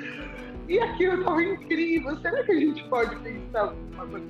E 0.69 0.79
aquilo 0.81 1.19
estava 1.19 1.43
incrível. 1.43 2.17
Será 2.21 2.43
que 2.43 2.53
a 2.53 2.55
gente 2.55 2.85
pode 2.89 3.17
pensar 3.17 3.61
alguma 3.61 4.07
coisa 4.07 4.27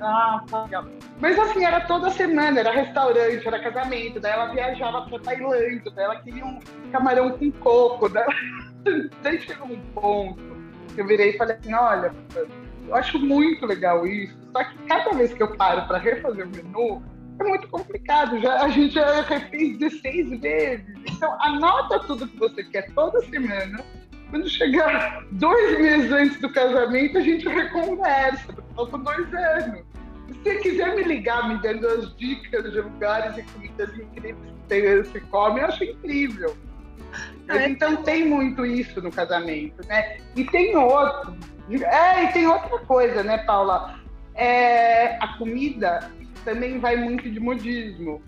Ah, 0.00 0.42
tá 0.48 0.64
legal. 0.64 0.86
Mas 1.20 1.38
assim, 1.38 1.64
era 1.64 1.80
toda 1.82 2.10
semana, 2.10 2.60
era 2.60 2.70
restaurante, 2.70 3.46
era 3.46 3.58
casamento, 3.60 4.20
daí 4.20 4.32
ela 4.32 4.46
viajava 4.46 5.02
para 5.02 5.18
Tailândia, 5.20 5.90
daí 5.94 6.04
ela 6.04 6.20
queria 6.20 6.44
um 6.44 6.58
camarão 6.92 7.30
com 7.30 7.50
coco, 7.52 8.08
daí, 8.08 8.24
daí 9.22 9.40
chegou 9.40 9.68
um 9.68 9.80
ponto 9.94 10.42
que 10.94 11.00
eu 11.00 11.06
virei 11.06 11.30
e 11.30 11.38
falei 11.38 11.56
assim, 11.56 11.74
olha, 11.74 12.12
eu 12.86 12.94
acho 12.94 13.18
muito 13.18 13.66
legal 13.66 14.06
isso, 14.06 14.36
só 14.52 14.64
que 14.64 14.78
cada 14.86 15.10
vez 15.12 15.32
que 15.32 15.42
eu 15.42 15.56
paro 15.56 15.86
para 15.86 15.98
refazer 15.98 16.46
o 16.46 16.50
menu, 16.50 17.02
é 17.40 17.44
muito 17.44 17.68
complicado. 17.68 18.38
Já, 18.40 18.62
a 18.62 18.68
gente 18.68 18.94
já 18.94 19.22
refez 19.22 19.78
16 19.78 20.40
vezes. 20.40 20.86
Então, 21.10 21.34
anota 21.40 21.98
tudo 22.00 22.28
que 22.28 22.36
você 22.38 22.62
quer 22.64 22.92
toda 22.92 23.20
semana. 23.22 23.82
Quando 24.30 24.48
chegar 24.48 25.24
dois 25.32 25.78
meses 25.80 26.12
antes 26.12 26.40
do 26.40 26.48
casamento, 26.50 27.18
a 27.18 27.20
gente 27.20 27.48
reconversa, 27.48 28.54
faltam 28.76 29.02
dois 29.02 29.34
anos. 29.34 29.82
Se 30.28 30.34
você 30.34 30.56
quiser 30.56 30.94
me 30.94 31.02
ligar, 31.02 31.48
me 31.48 31.60
dando 31.60 31.86
as 31.88 32.16
dicas 32.16 32.70
de 32.70 32.80
lugares 32.80 33.36
e 33.36 33.42
comidas 33.42 33.90
incríveis 33.98 34.36
que 34.68 35.12
você 35.12 35.20
come, 35.20 35.60
eu 35.60 35.66
acho 35.66 35.82
incrível. 35.82 36.56
Mas, 37.48 37.60
é. 37.62 37.68
então 37.68 38.02
tem 38.04 38.24
muito 38.28 38.64
isso 38.64 39.02
no 39.02 39.10
casamento, 39.10 39.84
né? 39.88 40.18
E 40.36 40.44
tem 40.44 40.76
outro. 40.76 41.36
É, 41.82 42.24
e 42.24 42.32
tem 42.32 42.46
outra 42.46 42.78
coisa, 42.80 43.24
né, 43.24 43.38
Paula? 43.38 43.98
É, 44.34 45.16
a 45.16 45.36
comida 45.38 46.10
também 46.44 46.78
vai 46.78 46.96
muito 46.96 47.28
de 47.28 47.40
modismo. 47.40 48.22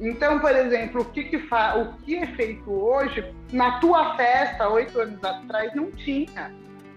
Então, 0.00 0.38
por 0.38 0.54
exemplo, 0.54 1.02
o 1.02 1.04
que, 1.06 1.24
que 1.24 1.38
fa... 1.40 1.76
o 1.76 1.92
que 2.04 2.16
é 2.16 2.26
feito 2.28 2.70
hoje, 2.70 3.24
na 3.52 3.80
tua 3.80 4.16
festa, 4.16 4.68
oito 4.68 5.00
anos 5.00 5.22
atrás, 5.24 5.74
não 5.74 5.90
tinha 5.90 6.52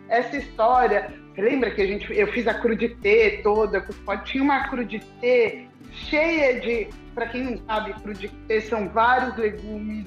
essa 0.08 0.38
história. 0.38 1.13
Lembra 1.38 1.72
que 1.72 1.81
a 1.81 1.88
gente, 1.88 2.13
eu 2.13 2.27
fiz 2.31 2.48
a 2.48 2.53
crudité 2.53 3.39
toda, 3.41 3.86
tinha 4.25 4.43
uma 4.43 4.67
crudité 4.67 5.65
cheia 5.91 6.60
de, 6.60 6.89
para 7.15 7.27
quem 7.27 7.43
não 7.43 7.58
sabe, 7.65 7.93
crudité 8.01 8.62
são 8.62 8.88
vários 8.89 9.36
legumes 9.38 10.05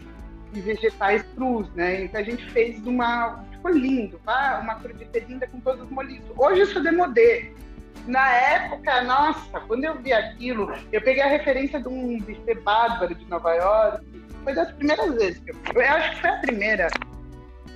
e 0.53 0.61
vegetais 0.61 1.23
crus, 1.35 1.69
né? 1.75 2.05
Então 2.05 2.21
a 2.21 2.25
gente 2.25 2.45
fez 2.51 2.87
uma, 2.87 3.45
ficou 3.51 3.73
lindo, 3.73 4.21
tá? 4.25 4.61
uma 4.63 4.77
crudité 4.77 5.21
linda 5.21 5.47
com 5.47 5.59
todos 5.61 5.83
os 5.83 5.91
molhos. 5.91 6.21
Hoje 6.37 6.63
isso 6.63 6.79
é 6.79 6.83
demodê. 6.83 7.53
Na 8.07 8.33
época, 8.33 9.03
nossa, 9.03 9.61
quando 9.61 9.85
eu 9.85 10.01
vi 10.01 10.13
aquilo, 10.13 10.71
eu 10.93 11.01
peguei 11.01 11.23
a 11.23 11.29
referência 11.29 11.81
de 11.81 11.89
um 11.89 12.19
buffet 12.19 12.55
bárbaro 12.63 13.15
de 13.15 13.25
Nova 13.27 13.55
York. 13.55 14.05
Foi 14.43 14.55
das 14.55 14.71
primeiras 14.73 15.15
vezes 15.15 15.39
que 15.39 15.51
eu 15.51 15.55
fui. 15.55 15.83
Eu 15.83 15.91
acho 15.91 16.11
que 16.11 16.21
foi 16.21 16.31
a 16.31 16.39
primeira. 16.41 16.89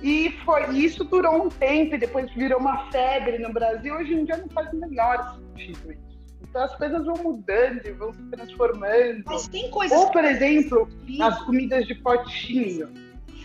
E 0.03 0.31
foi, 0.45 0.69
isso 0.77 1.03
durou 1.03 1.45
um 1.45 1.49
tempo 1.49 1.95
e 1.95 1.97
depois 1.97 2.31
virou 2.33 2.59
uma 2.59 2.89
febre 2.91 3.39
no 3.39 3.51
Brasil. 3.51 3.95
Hoje 3.95 4.13
em 4.13 4.25
dia 4.25 4.37
não 4.37 4.49
faz 4.49 4.71
o 4.71 4.77
menor 4.77 5.39
sentido 5.57 5.91
isso. 5.91 6.09
Então 6.41 6.63
as 6.63 6.75
coisas 6.75 7.05
vão 7.05 7.15
mudando 7.17 7.85
e 7.85 7.91
vão 7.91 8.13
se 8.13 8.21
transformando. 8.31 9.23
Mas 9.25 9.47
tem 9.47 9.69
coisas. 9.71 9.97
Ou, 9.97 10.11
por 10.11 10.23
exemplo, 10.23 10.87
as 11.21 11.43
comidas 11.43 11.85
de 11.87 11.95
potinho. 11.95 12.89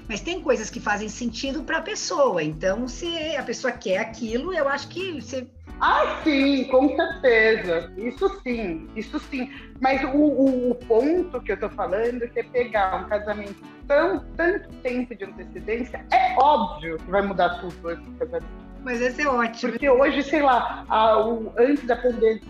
Mas 0.07 0.21
tem 0.21 0.41
coisas 0.41 0.69
que 0.71 0.81
fazem 0.81 1.09
sentido 1.09 1.63
para 1.63 1.79
a 1.79 1.83
pessoa. 1.83 2.43
Então, 2.43 2.87
se 2.87 3.37
a 3.37 3.43
pessoa 3.43 3.73
quer 3.73 3.99
aquilo, 3.99 4.53
eu 4.53 4.69
acho 4.69 4.89
que 4.89 5.21
você 5.21 5.47
Ah, 5.81 6.21
sim, 6.23 6.65
com 6.65 6.95
certeza. 6.95 7.93
Isso 7.97 8.29
sim, 8.43 8.89
isso 8.97 9.19
sim. 9.19 9.51
Mas 9.81 10.03
o, 10.05 10.17
o, 10.17 10.71
o 10.71 10.75
ponto 10.75 11.41
que 11.43 11.53
eu 11.53 11.59
tô 11.59 11.69
falando 11.71 12.23
é 12.23 12.29
que 12.29 12.41
é 12.41 12.43
pegar 12.45 13.05
um 13.05 13.09
casamento 13.09 13.63
tão 13.87 14.21
tanto 14.37 14.69
tempo 14.83 15.15
de 15.15 15.25
antecedência, 15.25 16.05
é 16.13 16.35
óbvio 16.39 16.97
que 16.99 17.11
vai 17.11 17.23
mudar 17.23 17.61
tudo 17.61 17.91
esse 17.91 18.11
casamento. 18.19 18.47
Mas 18.83 19.01
esse 19.01 19.23
é 19.23 19.29
ótimo. 19.29 19.73
Porque 19.73 19.89
hoje, 19.89 20.23
sei 20.23 20.43
lá, 20.43 20.85
a, 20.89 21.27
o, 21.27 21.53
antes 21.59 21.85
da 21.85 21.97
pandemia, 21.97 22.41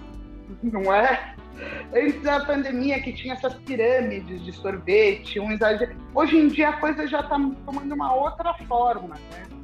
não 0.63 0.93
é? 0.93 1.35
Antes 1.95 2.23
da 2.23 2.45
pandemia 2.45 3.01
que 3.01 3.13
tinha 3.13 3.35
essas 3.35 3.55
pirâmides 3.55 4.45
de 4.45 4.53
sorvete, 4.53 5.39
um 5.39 5.53
exagero. 5.53 5.97
Hoje 6.15 6.37
em 6.37 6.49
dia 6.49 6.71
a 6.71 6.73
coisa 6.75 7.07
já 7.07 7.21
está 7.21 7.37
tomando 7.65 7.95
uma 7.95 8.15
outra 8.15 8.53
forma, 8.67 9.15
né? 9.31 9.64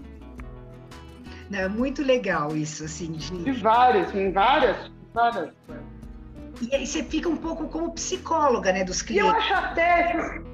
É 1.52 1.68
muito 1.68 2.02
legal 2.02 2.56
isso, 2.56 2.84
assim. 2.84 3.12
De, 3.12 3.44
de 3.44 3.52
várias, 3.52 4.14
em 4.14 4.32
várias, 4.32 4.90
várias. 5.12 5.50
E 6.60 6.74
aí 6.74 6.86
você 6.86 7.02
fica 7.02 7.28
um 7.28 7.36
pouco 7.36 7.68
como 7.68 7.92
psicóloga, 7.92 8.72
né, 8.72 8.84
dos 8.84 9.02
clientes. 9.02 9.30
Eu 9.30 9.36
acho 9.36 9.54
até 9.54 10.12
que... 10.12 10.50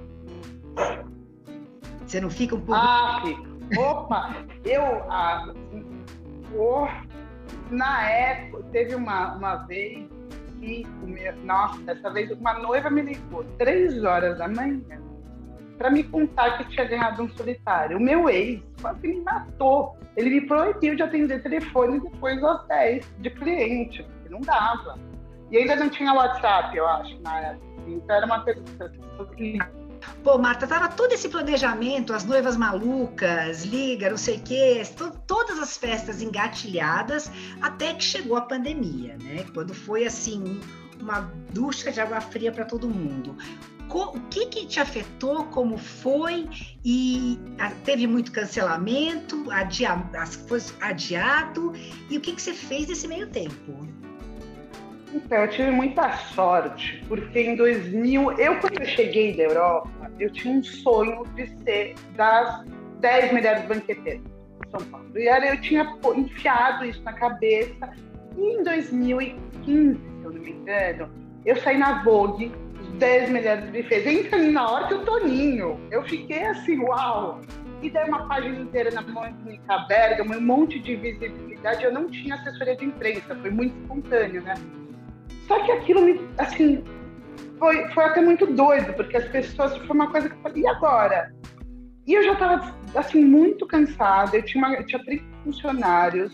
Você 2.06 2.20
não 2.20 2.30
fica 2.30 2.54
um 2.54 2.60
pouco... 2.60 2.80
Ah. 2.80 3.22
Opa! 3.76 4.36
Eu, 4.64 4.82
ah, 5.10 5.52
oh, 6.54 6.86
na 7.70 8.08
época, 8.08 8.62
teve 8.70 8.94
uma, 8.94 9.34
uma 9.34 9.56
vez 9.56 10.08
que, 10.60 10.86
nossa, 11.42 11.80
dessa 11.82 12.10
vez 12.10 12.30
uma 12.30 12.54
noiva 12.60 12.88
me 12.90 13.02
ligou 13.02 13.44
três 13.58 14.04
horas 14.04 14.38
da 14.38 14.46
manhã 14.46 14.80
para 15.76 15.90
me 15.90 16.02
contar 16.02 16.58
que 16.58 16.64
tinha 16.70 16.86
ganhado 16.86 17.22
um 17.22 17.28
solitário. 17.30 17.98
O 17.98 18.00
meu 18.00 18.28
ex 18.28 18.62
quase 18.80 19.06
me 19.06 19.20
matou. 19.20 19.96
Ele 20.16 20.30
me 20.30 20.40
proibiu 20.46 20.96
de 20.96 21.02
atender 21.02 21.42
telefone 21.42 22.00
depois 22.00 22.40
das 22.40 22.66
10 22.66 23.06
de 23.18 23.30
cliente, 23.30 24.02
porque 24.02 24.28
não 24.30 24.40
dava. 24.40 24.98
E 25.50 25.58
ainda 25.58 25.76
não 25.76 25.88
tinha 25.88 26.12
WhatsApp, 26.12 26.76
eu 26.76 26.86
acho, 26.86 27.20
na 27.20 27.40
época. 27.40 27.66
Então 27.86 28.16
era 28.16 28.26
uma 28.26 28.44
que 28.44 29.58
Pô, 30.22 30.38
Marta, 30.38 30.66
tava 30.66 30.88
todo 30.88 31.12
esse 31.12 31.28
planejamento, 31.28 32.12
as 32.12 32.24
noivas 32.24 32.56
malucas, 32.56 33.64
liga, 33.64 34.10
não 34.10 34.16
sei 34.16 34.36
o 34.36 34.42
quê, 34.42 34.82
to 34.96 35.10
todas 35.26 35.58
as 35.58 35.76
festas 35.76 36.20
engatilhadas, 36.20 37.30
até 37.62 37.94
que 37.94 38.02
chegou 38.02 38.36
a 38.36 38.42
pandemia, 38.42 39.16
né? 39.22 39.44
Quando 39.54 39.74
foi 39.74 40.04
assim, 40.04 40.60
uma 41.00 41.32
ducha 41.52 41.90
de 41.90 42.00
água 42.00 42.20
fria 42.20 42.52
para 42.52 42.64
todo 42.64 42.88
mundo. 42.88 43.36
O 43.88 44.20
que, 44.30 44.46
que 44.46 44.66
te 44.66 44.80
afetou? 44.80 45.44
Como 45.46 45.78
foi? 45.78 46.48
E 46.84 47.38
teve 47.84 48.06
muito 48.06 48.32
cancelamento, 48.32 49.50
adia, 49.50 49.96
foi 50.48 50.60
adiado? 50.80 51.72
E 52.10 52.18
o 52.18 52.20
que, 52.20 52.32
que 52.32 52.42
você 52.42 52.52
fez 52.52 52.88
nesse 52.88 53.06
meio 53.06 53.28
tempo? 53.28 53.86
Então, 55.14 55.38
eu 55.38 55.48
tive 55.48 55.70
muita 55.70 56.12
sorte, 56.34 57.02
porque 57.08 57.40
em 57.40 57.56
2000, 57.56 58.32
eu 58.32 58.60
quando 58.60 58.80
eu 58.80 58.86
cheguei 58.86 59.36
da 59.36 59.44
Europa, 59.44 59.88
eu 60.18 60.30
tinha 60.30 60.52
um 60.52 60.62
sonho 60.62 61.24
de 61.34 61.46
ser 61.62 61.94
das 62.16 62.64
10 63.00 63.32
melhores 63.32 63.64
banqueteiras 63.66 64.22
de 64.22 64.70
São 64.70 64.84
Paulo. 64.90 65.06
E 65.16 65.26
eu 65.26 65.60
tinha 65.60 65.96
enfiado 66.16 66.84
isso 66.84 67.02
na 67.02 67.12
cabeça. 67.12 67.90
E 68.36 68.42
em 68.42 68.62
2015, 68.62 69.98
se 69.98 70.15
eu 70.26 70.32
não 70.32 70.40
me 70.40 70.50
engano, 70.50 71.10
eu 71.44 71.56
saí 71.56 71.78
na 71.78 72.02
Vogue, 72.02 72.52
os 72.80 72.88
10 72.98 73.30
melhores 73.30 73.64
bufês. 73.70 74.06
Entrando 74.06 74.52
na 74.52 74.68
hora 74.68 74.88
que 74.88 74.94
o 74.94 75.04
Toninho. 75.04 75.80
Eu 75.90 76.02
fiquei 76.04 76.44
assim, 76.44 76.78
uau! 76.80 77.40
E 77.82 77.90
daí 77.90 78.08
uma 78.08 78.26
página 78.26 78.58
inteira 78.60 78.90
na 78.90 79.02
Mônica 79.02 79.78
Bergamo, 79.88 80.34
um 80.34 80.40
monte 80.40 80.78
de 80.80 80.96
visibilidade. 80.96 81.84
Eu 81.84 81.92
não 81.92 82.08
tinha 82.08 82.34
assessoria 82.34 82.76
de 82.76 82.86
imprensa, 82.86 83.34
foi 83.36 83.50
muito 83.50 83.78
espontâneo, 83.80 84.42
né? 84.42 84.54
Só 85.46 85.62
que 85.62 85.70
aquilo 85.72 86.02
me, 86.02 86.20
assim, 86.38 86.82
foi, 87.58 87.88
foi 87.90 88.04
até 88.04 88.20
muito 88.20 88.46
doido, 88.46 88.92
porque 88.94 89.16
as 89.16 89.28
pessoas, 89.28 89.76
foi 89.76 89.94
uma 89.94 90.10
coisa 90.10 90.28
que 90.28 90.34
eu 90.34 90.40
falei, 90.40 90.62
e 90.62 90.66
agora? 90.66 91.32
E 92.06 92.14
eu 92.14 92.22
já 92.22 92.32
estava, 92.32 92.74
assim, 92.94 93.24
muito 93.24 93.66
cansada, 93.66 94.36
eu 94.36 94.42
tinha, 94.42 94.64
uma, 94.64 94.74
eu 94.74 94.86
tinha 94.86 95.04
30 95.04 95.24
funcionários, 95.44 96.32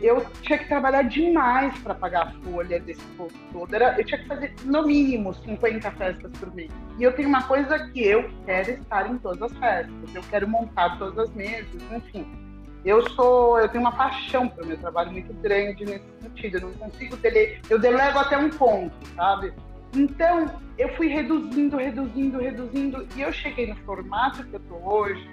eu 0.00 0.24
tinha 0.42 0.58
que 0.58 0.68
trabalhar 0.68 1.02
demais 1.02 1.76
para 1.78 1.94
pagar 1.94 2.28
a 2.28 2.32
folha 2.42 2.80
desse 2.80 3.04
povo 3.16 3.32
todo. 3.52 3.74
Era, 3.74 3.98
eu 3.98 4.04
tinha 4.04 4.20
que 4.20 4.26
fazer, 4.26 4.54
no 4.64 4.86
mínimo, 4.86 5.34
50 5.34 5.90
festas 5.92 6.32
por 6.38 6.54
mês. 6.54 6.70
E 6.98 7.02
eu 7.02 7.12
tenho 7.12 7.28
uma 7.28 7.42
coisa 7.42 7.78
que 7.90 8.04
eu 8.04 8.28
quero 8.44 8.72
estar 8.72 9.10
em 9.10 9.18
todas 9.18 9.42
as 9.42 9.58
festas, 9.58 10.14
eu 10.14 10.22
quero 10.30 10.48
montar 10.48 10.98
todas 10.98 11.18
as 11.18 11.34
mesas, 11.34 11.82
enfim 11.92 12.44
eu 12.84 13.08
sou, 13.10 13.58
eu 13.58 13.68
tenho 13.68 13.82
uma 13.82 13.92
paixão 13.92 14.46
pelo 14.48 14.68
meu 14.68 14.76
trabalho 14.76 15.10
muito 15.10 15.32
grande 15.34 15.84
nesse 15.86 16.04
sentido. 16.20 16.58
Eu 16.58 16.60
não 16.60 16.72
consigo 16.72 17.16
dele, 17.16 17.58
eu 17.70 17.78
delego 17.78 18.18
até 18.18 18.36
um 18.36 18.50
ponto, 18.50 18.94
sabe? 19.16 19.54
Então 19.94 20.60
eu 20.76 20.94
fui 20.94 21.06
reduzindo, 21.06 21.76
reduzindo, 21.76 22.38
reduzindo 22.38 23.08
e 23.16 23.22
eu 23.22 23.32
cheguei 23.32 23.68
no 23.68 23.76
formato 23.84 24.44
que 24.44 24.54
eu 24.54 24.60
tô 24.60 24.74
hoje 24.76 25.26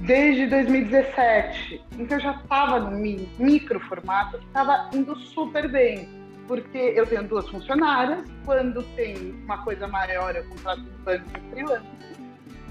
desde 0.00 0.46
2017. 0.46 1.82
Então 1.98 2.18
eu 2.18 2.22
já 2.22 2.32
estava 2.32 2.80
no 2.80 2.98
micro 3.38 3.80
formato 3.80 4.36
estava 4.38 4.90
indo 4.92 5.16
super 5.16 5.70
bem, 5.70 6.08
porque 6.46 6.78
eu 6.78 7.06
tenho 7.06 7.24
duas 7.24 7.48
funcionárias. 7.48 8.24
Quando 8.44 8.82
tem 8.94 9.32
uma 9.44 9.58
coisa 9.58 9.86
maior, 9.88 10.34
eu 10.34 10.44
contrato 10.44 10.80
um 10.80 11.04
banco 11.04 11.24
de 11.28 11.40
freelance. 11.50 11.86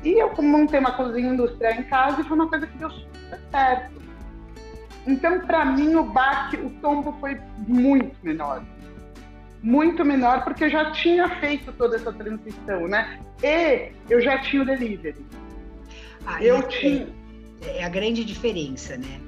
E 0.03 0.21
eu 0.21 0.31
montei 0.41 0.79
uma 0.79 0.91
cozinha 0.91 1.33
industrial 1.33 1.73
em 1.73 1.83
casa 1.83 2.21
e 2.21 2.23
foi 2.23 2.37
uma 2.37 2.47
coisa 2.47 2.67
que 2.67 2.77
deu 2.77 2.91
super 2.91 3.39
certo. 3.51 4.05
Então, 5.07 5.39
para 5.39 5.65
mim, 5.65 5.95
o 5.95 6.03
baque, 6.03 6.57
o 6.57 6.69
tombo 6.81 7.15
foi 7.19 7.39
muito 7.67 8.15
menor. 8.23 8.63
Muito 9.61 10.05
menor, 10.05 10.43
porque 10.43 10.65
eu 10.65 10.69
já 10.69 10.91
tinha 10.91 11.27
feito 11.39 11.71
toda 11.73 11.95
essa 11.95 12.13
transição, 12.13 12.87
né? 12.87 13.19
E 13.43 13.91
eu 14.09 14.21
já 14.21 14.37
tinha 14.39 14.61
o 14.61 14.65
delivery. 14.65 15.15
Ah, 16.25 16.43
eu 16.43 16.61
tinha. 16.67 17.07
É 17.63 17.83
a 17.83 17.89
grande 17.89 18.23
diferença, 18.23 18.97
né? 18.97 19.21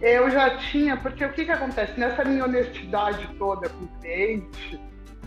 Eu 0.00 0.30
já 0.30 0.56
tinha, 0.56 0.96
porque 0.96 1.24
o 1.24 1.32
que, 1.32 1.44
que 1.44 1.50
acontece? 1.50 1.98
Nessa 1.98 2.24
minha 2.24 2.44
honestidade 2.44 3.28
toda 3.38 3.68
com 3.68 3.84
o 3.84 3.88
cliente, 4.00 4.80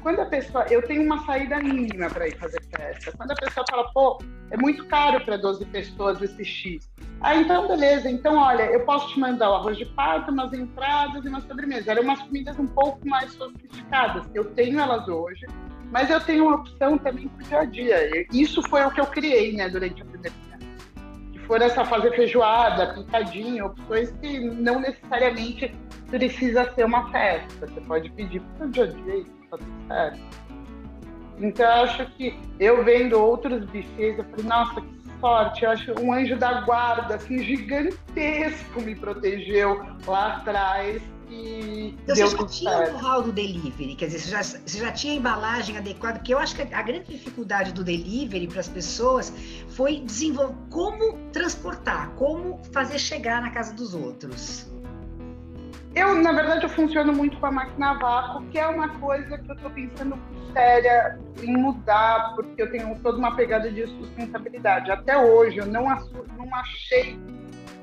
quando 0.03 0.19
a 0.19 0.25
pessoa. 0.25 0.65
Eu 0.69 0.81
tenho 0.81 1.03
uma 1.03 1.25
saída 1.25 1.59
mínima 1.59 2.09
para 2.09 2.27
ir 2.27 2.37
fazer 2.37 2.61
festa. 2.75 3.11
Quando 3.15 3.31
a 3.31 3.35
pessoa 3.35 3.65
fala, 3.69 3.89
pô, 3.93 4.21
é 4.51 4.57
muito 4.57 4.85
caro 4.87 5.23
para 5.23 5.37
12 5.37 5.65
pessoas 5.65 6.21
esse 6.21 6.43
X. 6.43 6.91
Ah, 7.21 7.35
então 7.35 7.67
beleza. 7.67 8.09
Então, 8.09 8.37
olha, 8.37 8.63
eu 8.63 8.81
posso 8.81 9.13
te 9.13 9.19
mandar 9.19 9.49
o 9.49 9.55
arroz 9.55 9.77
de 9.77 9.85
pato, 9.85 10.31
umas 10.31 10.51
entradas 10.53 11.23
e 11.23 11.29
uma 11.29 11.41
sobremesa. 11.41 11.91
Eram 11.91 12.03
umas 12.03 12.21
comidas 12.21 12.59
um 12.59 12.67
pouco 12.67 13.07
mais 13.07 13.31
sofisticadas. 13.31 14.25
Eu 14.33 14.45
tenho 14.53 14.79
elas 14.79 15.07
hoje, 15.07 15.45
mas 15.89 16.09
eu 16.09 16.19
tenho 16.19 16.47
uma 16.47 16.55
opção 16.55 16.97
também 16.97 17.27
para 17.27 17.43
o 17.43 17.47
dia 17.47 17.59
a 17.59 17.65
dia. 17.65 18.27
Isso 18.33 18.61
foi 18.63 18.83
o 18.83 18.91
que 18.91 18.99
eu 18.99 19.05
criei, 19.05 19.53
né, 19.55 19.69
durante 19.69 20.01
a 20.01 20.05
pandemia. 20.05 20.52
Foram 21.47 21.65
essa 21.65 21.83
fazer 21.85 22.15
feijoada, 22.15 22.93
picadinho, 22.93 23.65
opções 23.65 24.11
que 24.21 24.39
não 24.39 24.79
necessariamente 24.79 25.73
precisa 26.09 26.71
ser 26.73 26.85
uma 26.85 27.11
festa. 27.11 27.67
Você 27.67 27.81
pode 27.81 28.09
pedir 28.11 28.41
para 28.57 28.67
o 28.67 28.69
dia 28.69 28.83
a 28.83 28.87
dia 28.87 29.25
tá 29.49 29.57
tudo 29.57 29.87
certo. 29.87 30.19
Então, 31.39 31.65
eu 31.65 31.83
acho 31.83 32.05
que 32.11 32.39
eu 32.59 32.83
vendo 32.83 33.19
outros 33.19 33.65
bufês, 33.65 34.17
eu 34.17 34.23
falei, 34.23 34.45
nossa, 34.45 34.81
que 34.81 35.03
sorte. 35.19 35.63
Eu 35.63 35.71
acho 35.71 36.01
um 36.01 36.13
anjo 36.13 36.37
da 36.37 36.61
guarda, 36.61 37.15
assim, 37.15 37.39
gigantesco 37.39 38.81
me 38.81 38.95
protegeu 38.95 39.81
lá 40.05 40.35
atrás. 40.35 41.01
E 41.33 41.95
então, 42.03 42.15
deu 42.15 42.27
você 42.27 42.37
já 42.37 42.47
tinha 42.47 42.77
o 42.77 42.91
know-how 42.91 43.21
do 43.23 43.31
delivery, 43.31 43.95
quer 43.95 44.05
dizer, 44.05 44.19
você 44.19 44.29
já, 44.29 44.43
você 44.43 44.77
já 44.77 44.91
tinha 44.91 45.13
a 45.13 45.15
embalagem 45.15 45.77
adequada, 45.77 46.19
porque 46.19 46.33
eu 46.33 46.37
acho 46.37 46.55
que 46.55 46.61
a 46.61 46.81
grande 46.81 47.05
dificuldade 47.05 47.73
do 47.73 47.83
delivery 47.83 48.47
para 48.47 48.59
as 48.59 48.67
pessoas 48.67 49.33
foi 49.69 49.99
desenvolver 49.99 50.55
como 50.69 51.17
transportar, 51.31 52.11
como 52.11 52.61
fazer 52.71 52.99
chegar 52.99 53.41
na 53.41 53.49
casa 53.49 53.73
dos 53.73 53.93
outros. 53.93 54.71
Eu, 55.95 56.15
na 56.15 56.31
verdade, 56.31 56.63
eu 56.63 56.69
funciono 56.69 57.13
muito 57.13 57.37
com 57.37 57.45
a 57.45 57.51
máquina 57.51 57.93
vácuo, 57.93 58.43
que 58.47 58.57
é 58.57 58.67
uma 58.67 58.89
coisa 58.99 59.37
que 59.37 59.51
eu 59.51 59.55
estou 59.55 59.69
pensando 59.71 60.17
séria 60.51 61.19
em 61.41 61.55
mudar, 61.55 62.33
porque 62.35 62.61
eu 62.61 62.71
tenho 62.71 62.97
toda 62.99 63.17
uma 63.17 63.35
pegada 63.35 63.71
de 63.71 63.85
sustentabilidade. 63.87 64.89
Até 64.89 65.17
hoje, 65.17 65.57
eu 65.57 65.65
não, 65.67 65.83
não 65.83 66.55
achei 66.55 67.17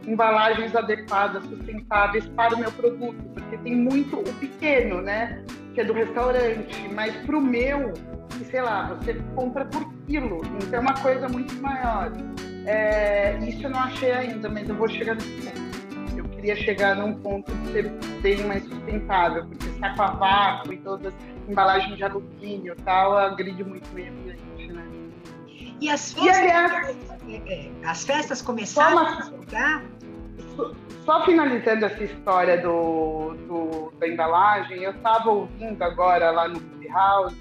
embalagens 0.06 0.74
adequadas, 0.74 1.44
sustentáveis 1.44 2.26
para 2.28 2.54
o 2.54 2.58
meu 2.58 2.72
produto, 2.72 3.22
porque 3.34 3.56
tem 3.58 3.76
muito 3.76 4.18
o 4.18 4.34
pequeno, 4.34 5.00
né? 5.00 5.44
Que 5.74 5.80
é 5.80 5.84
do 5.84 5.92
restaurante, 5.92 6.88
mas 6.94 7.14
para 7.26 7.36
o 7.36 7.40
meu, 7.40 7.92
sei 8.50 8.62
lá, 8.62 8.94
você 8.94 9.14
compra 9.34 9.64
por 9.64 9.92
quilo, 10.06 10.40
então 10.62 10.78
é 10.78 10.82
uma 10.82 10.94
coisa 10.94 11.28
muito 11.28 11.54
maior. 11.62 12.12
É, 12.66 13.38
isso 13.38 13.66
eu 13.66 13.70
não 13.70 13.80
achei 13.80 14.12
ainda, 14.12 14.48
mas 14.48 14.68
eu 14.68 14.74
vou 14.74 14.88
chegar 14.88 15.14
nesse 15.14 15.42
ponto 15.42 15.70
queria 16.40 16.56
chegar 16.56 16.96
num 16.96 17.14
ponto 17.14 17.52
de 17.52 17.72
ser 17.72 17.92
bem 18.22 18.42
mais 18.46 18.64
sustentável, 18.64 19.46
porque 19.46 19.68
saco 19.78 20.02
a 20.02 20.06
vácuo 20.12 20.72
e 20.72 20.78
todas 20.78 21.12
as 21.12 21.14
embalagens 21.48 21.96
de 21.96 22.02
alumínio 22.02 22.74
e 22.78 22.82
tal, 22.82 23.16
agride 23.18 23.62
muito 23.62 23.86
o 23.90 23.94
meio 23.94 24.10
ambiente? 24.10 24.49
E 25.80 25.88
as 25.88 26.12
festas, 26.12 26.36
e, 26.36 26.40
aliás, 26.40 26.96
é, 27.28 27.52
é, 27.54 27.70
as 27.84 28.04
festas 28.04 28.42
começaram 28.42 28.98
uma, 28.98 29.22
a 29.22 29.30
mudar? 29.30 29.82
Só 31.04 31.24
finalizando 31.24 31.86
essa 31.86 32.04
história 32.04 32.58
do, 32.58 33.34
do 33.48 33.92
da 33.98 34.06
embalagem, 34.06 34.82
eu 34.82 34.90
estava 34.90 35.30
ouvindo 35.30 35.82
agora 35.82 36.30
lá 36.30 36.48
no 36.48 36.60
House 36.90 37.34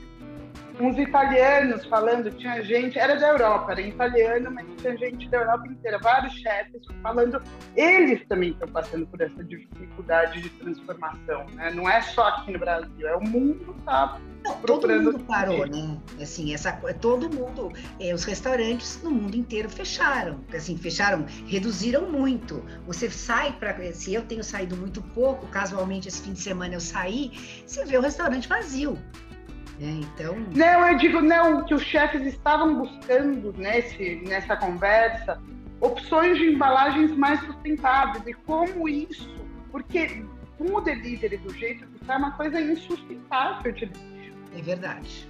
uns 0.80 0.98
italianos 0.98 1.86
falando, 1.86 2.32
tinha 2.32 2.64
gente, 2.64 2.98
era 2.98 3.16
da 3.16 3.28
Europa, 3.28 3.74
era 3.74 3.82
italiano, 3.82 4.50
mas 4.52 4.66
tinha 4.78 4.98
gente 4.98 5.28
da 5.30 5.38
Europa 5.40 5.68
inteira, 5.68 6.00
vários 6.00 6.34
chefes 6.34 6.82
falando, 7.04 7.42
eles 7.76 8.26
também 8.28 8.52
estão 8.52 8.68
passando 8.70 9.06
por 9.08 9.20
essa 9.20 9.44
dificuldade 9.44 10.42
de 10.42 10.50
transformação, 10.50 11.46
né? 11.54 11.72
Não 11.72 11.90
é 11.90 12.02
só 12.02 12.30
aqui 12.30 12.54
no 12.54 12.60
Brasil, 12.60 13.08
é 13.08 13.16
o 13.16 13.22
mundo 13.22 13.76
tá 13.86 14.18
procurando. 14.62 15.04
Todo 15.04 15.18
mundo 15.18 15.26
parou, 15.26 15.66
né? 15.66 15.98
Assim, 16.22 16.54
essa 16.54 16.72
todo 17.02 17.30
mundo, 17.30 17.72
é, 18.00 18.14
os 18.14 18.24
restaurantes 18.24 19.02
no 19.04 19.12
mundo 19.12 19.36
inteiro 19.36 19.70
fecharam, 19.70 20.40
assim, 20.54 20.78
fecharam, 20.78 21.26
reduziram 21.46 22.10
muito. 22.10 22.64
Você 22.86 23.10
sai 23.10 23.52
para, 23.52 23.92
se 23.92 24.14
eu 24.14 24.24
tenho 24.24 24.44
saído 24.44 24.78
muito 24.78 25.02
pouco, 25.02 25.46
casualmente 25.48 26.08
esse 26.08 26.22
fim 26.22 26.34
de 26.34 26.40
semana 26.40 26.76
eu 26.76 26.80
saí, 26.80 27.32
você 27.66 27.84
vê 27.86 27.98
o 27.98 28.02
restaurante 28.02 28.48
vazio. 28.48 28.98
Né? 29.80 30.02
Então... 30.02 30.36
Não, 30.56 30.88
eu 30.88 30.98
digo 30.98 31.22
não, 31.22 31.64
que 31.66 31.74
os 31.74 31.82
chefes 31.82 32.26
estavam 32.26 32.76
buscando 32.76 33.54
nesse, 33.58 34.22
nessa 34.28 34.56
conversa 34.58 35.42
opções 35.80 36.38
de 36.38 36.46
embalagens 36.46 37.16
mais 37.16 37.40
sustentáveis. 37.42 38.26
E 38.28 38.34
como 38.34 38.88
isso? 38.90 39.34
Porque 39.72 40.24
com 40.58 40.76
o 40.76 40.82
delivery 40.82 41.38
do 41.38 41.54
jeito 41.54 41.88
que 41.88 42.02
está, 42.02 42.16
é 42.16 42.18
uma 42.18 42.32
coisa 42.32 42.60
insustentável 42.60 43.72
de. 43.72 43.90
É 44.56 44.62
verdade. 44.62 45.30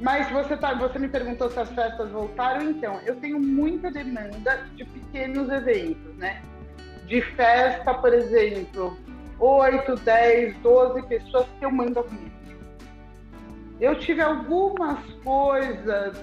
Mas 0.00 0.28
você, 0.30 0.56
tá, 0.56 0.74
você 0.74 0.98
me 0.98 1.08
perguntou 1.08 1.48
se 1.50 1.60
as 1.60 1.70
festas 1.70 2.10
voltaram, 2.10 2.68
então, 2.68 3.00
eu 3.06 3.14
tenho 3.16 3.38
muita 3.38 3.92
demanda 3.92 4.66
de 4.74 4.84
pequenos 4.84 5.48
eventos, 5.48 6.16
né? 6.16 6.42
De 7.06 7.22
festa, 7.36 7.94
por 7.94 8.12
exemplo, 8.12 8.98
8, 9.38 9.94
10, 9.94 10.56
12 10.56 11.02
pessoas 11.06 11.46
que 11.58 11.64
eu 11.64 11.70
mando 11.70 12.00
a 12.00 12.02
comida. 12.02 12.33
Eu 13.80 13.98
tive 13.98 14.20
algumas 14.20 14.98
coisas, 15.24 16.16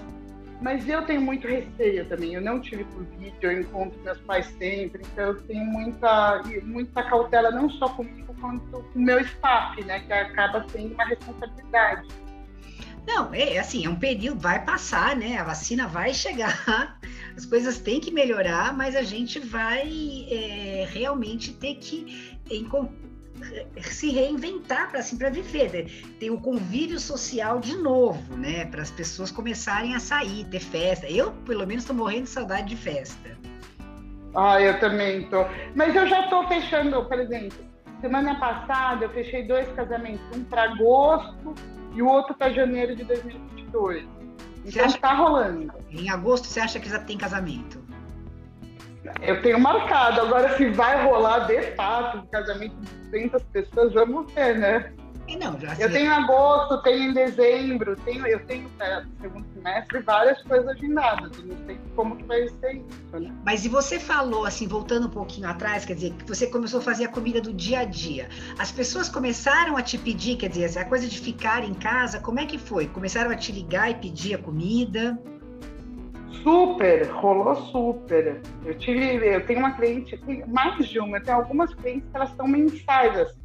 mas 0.62 0.88
eu 0.88 1.05
tenho 1.05 1.22
muito 1.22 1.48
receio 1.48 2.05
também. 2.05 2.34
Eu 2.36 2.41
não 2.41 2.60
tive 2.60 2.84
Covid, 2.86 3.36
eu 3.41 3.60
encontro 3.60 4.00
meus 4.03 4.20
pais 4.20 4.46
sempre, 4.58 5.01
então 5.12 5.25
eu 5.25 5.41
tenho 5.43 5.65
muita, 5.65 6.41
muita 6.63 7.03
cautela, 7.03 7.51
não 7.51 7.70
só 7.70 7.89
comigo, 7.89 8.34
quanto 8.39 8.63
com 8.72 9.00
o 9.00 9.01
meu 9.01 9.20
staff, 9.20 9.84
né? 9.84 10.00
Que 10.01 10.13
acaba 10.13 10.65
sendo 10.70 10.93
uma 10.93 11.05
responsabilidade. 11.05 12.08
Não, 13.05 13.34
é 13.34 13.58
assim, 13.58 13.86
é 13.86 13.89
um 13.89 13.96
período, 13.96 14.39
vai 14.39 14.63
passar, 14.63 15.15
né? 15.15 15.38
A 15.38 15.43
vacina 15.43 15.88
vai 15.88 16.13
chegar, 16.13 17.00
as 17.36 17.46
coisas 17.46 17.79
têm 17.79 18.00
que 18.00 18.12
melhorar, 18.12 18.74
mas 18.75 18.96
a 18.96 19.01
gente 19.01 19.39
vai 19.39 20.27
é, 20.29 20.88
realmente 20.91 21.53
ter 21.53 21.75
que 21.75 22.39
se 23.81 24.10
reinventar 24.10 24.89
para 24.89 25.00
assim, 25.00 25.17
para 25.17 25.29
viver, 25.29 25.71
né? 25.71 25.91
ter 26.19 26.29
o 26.29 26.39
convívio 26.39 27.00
social 27.00 27.60
de 27.60 27.75
novo, 27.77 28.36
né? 28.36 28.65
Para 28.65 28.81
as 28.81 28.91
pessoas 28.91 29.31
começarem 29.31 29.95
a 29.95 30.00
sair, 30.00 30.45
ter 30.45 30.60
festa. 30.60 31.07
Eu, 31.07 31.31
pelo 31.45 31.65
menos, 31.65 31.83
estou 31.83 31.95
morrendo 31.95 32.24
de 32.24 32.29
saudade 32.29 32.67
de 32.69 32.75
festa. 32.75 33.38
Ah, 34.36 34.62
eu 34.62 34.79
também 34.79 35.27
tô. 35.29 35.45
Mas 35.75 35.95
eu 35.95 36.07
já 36.07 36.21
estou 36.21 36.48
fechando, 36.48 37.03
por 37.05 37.19
exemplo, 37.19 37.57
semana 38.00 38.39
passada 38.39 39.05
eu 39.05 39.10
fechei 39.10 39.45
dois 39.45 39.67
casamentos, 39.74 40.21
um 40.36 40.43
para 40.43 40.63
agosto 40.71 41.53
e 41.93 42.01
o 42.01 42.07
outro 42.07 42.33
para 42.33 42.51
janeiro 42.51 42.95
de 42.95 43.03
2022. 43.03 44.05
Então 44.65 44.86
está 44.86 45.13
rolando. 45.13 45.74
Em 45.89 46.10
agosto 46.10 46.48
você 46.48 46.60
acha 46.60 46.79
que 46.79 46.89
já 46.89 47.00
tem 47.00 47.17
casamento? 47.17 47.80
Eu 49.21 49.41
tenho 49.41 49.59
marcado. 49.59 50.21
Agora, 50.21 50.55
se 50.57 50.69
vai 50.69 51.05
rolar 51.05 51.39
de 51.39 51.61
fato 51.73 52.19
um 52.19 52.25
casamento 52.27 52.75
de 52.75 52.91
200 53.11 53.43
pessoas, 53.43 53.93
vamos 53.93 54.31
ver, 54.33 54.57
né? 54.57 54.93
não, 55.37 55.59
já 55.59 55.73
eu 55.75 55.91
tenho 55.91 56.05
em 56.05 56.09
agosto, 56.09 56.81
tenho 56.83 57.09
em 57.09 57.13
dezembro, 57.13 57.95
tenho, 57.97 58.25
eu 58.27 58.39
tenho 58.45 58.69
para 58.71 59.05
segundo 59.21 59.45
semestre 59.53 60.00
várias 60.01 60.41
coisas 60.43 60.67
agendadas. 60.67 61.37
Eu 61.37 61.45
não 61.45 61.57
sei 61.65 61.79
como 61.95 62.15
que 62.15 62.24
vai 62.24 62.47
ser 62.47 62.77
isso, 62.77 63.19
né? 63.19 63.33
Mas 63.45 63.65
e 63.65 63.69
você 63.69 64.00
falou, 64.00 64.45
assim, 64.45 64.67
voltando 64.67 65.07
um 65.07 65.09
pouquinho 65.09 65.47
atrás, 65.47 65.85
quer 65.85 65.95
dizer, 65.95 66.13
que 66.13 66.27
você 66.27 66.47
começou 66.47 66.79
a 66.79 66.83
fazer 66.83 67.05
a 67.05 67.09
comida 67.09 67.41
do 67.41 67.53
dia 67.53 67.79
a 67.79 67.85
dia. 67.85 68.29
As 68.57 68.71
pessoas 68.71 69.09
começaram 69.09 69.77
a 69.77 69.81
te 69.81 69.97
pedir, 69.97 70.37
quer 70.37 70.50
dizer, 70.50 70.79
a 70.79 70.85
coisa 70.85 71.07
de 71.07 71.19
ficar 71.19 71.63
em 71.63 71.74
casa, 71.74 72.19
como 72.19 72.39
é 72.39 72.45
que 72.45 72.57
foi? 72.57 72.87
Começaram 72.87 73.31
a 73.31 73.35
te 73.35 73.51
ligar 73.51 73.89
e 73.89 73.95
pedir 73.95 74.35
a 74.35 74.37
comida? 74.37 75.17
Super, 76.44 77.07
rolou 77.11 77.55
super. 77.55 78.41
Eu 78.65 78.77
tive, 78.77 79.25
eu 79.25 79.46
tenho 79.46 79.59
uma 79.59 79.72
cliente, 79.72 80.20
mais 80.48 80.87
de 80.87 81.00
uma, 81.00 81.17
eu 81.17 81.24
tenho 81.24 81.37
algumas 81.37 81.74
clientes 81.74 82.09
que 82.09 82.15
elas 82.15 82.33
são 82.35 82.48
mensais 82.48 83.17
assim. 83.20 83.41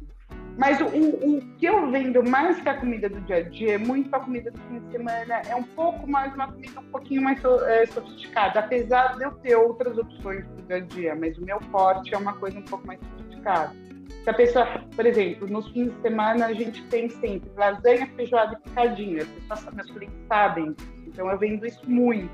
Mas 0.57 0.81
o, 0.81 0.85
o, 0.85 1.41
que 1.57 1.67
eu 1.67 1.91
vendo 1.91 2.27
mais 2.27 2.59
que 2.59 2.67
a 2.67 2.75
comida 2.75 3.07
do 3.07 3.21
dia 3.21 3.37
a 3.37 3.43
dia 3.43 3.75
é 3.75 3.77
muito 3.77 4.13
a 4.15 4.19
comida 4.19 4.49
do 4.49 4.59
fim 4.61 4.79
de 4.79 4.91
semana, 4.91 5.41
é 5.47 5.55
um 5.55 5.61
pouco 5.61 6.09
mais 6.09 6.33
uma 6.33 6.51
comida 6.51 6.79
um 6.79 6.91
pouquinho 6.91 7.21
mais 7.21 7.39
é, 7.67 7.85
sofisticada, 7.85 8.59
apesar 8.59 9.17
de 9.17 9.23
eu 9.23 9.31
ter 9.33 9.55
outras 9.55 9.95
opções 9.99 10.47
do 10.47 10.63
dia 10.63 10.77
a 10.77 10.79
dia, 10.79 11.15
mas 11.15 11.37
o 11.37 11.45
meu 11.45 11.61
forte 11.71 12.11
é 12.11 12.17
uma 12.17 12.33
coisa 12.33 12.57
um 12.57 12.63
pouco 12.63 12.87
mais 12.87 12.99
sofisticada. 12.99 13.86
Se 14.27 14.31
a 14.31 14.33
pessoa, 14.33 14.67
por 14.93 15.05
exemplo, 15.05 15.47
nos 15.47 15.69
fins 15.69 15.89
de 15.89 16.01
semana 16.01 16.47
a 16.47 16.53
gente 16.53 16.83
tem 16.87 17.09
sempre 17.09 17.49
lasanha, 17.55 18.05
feijoada 18.13 18.59
e 18.59 18.69
picadinha, 18.69 19.21
as 19.21 19.29
pessoas, 19.29 19.73
meus 19.73 19.89
clientes 19.89 20.17
sabem, 20.27 20.75
então 21.07 21.31
eu 21.31 21.37
vendo 21.39 21.65
isso 21.65 21.89
muito. 21.89 22.29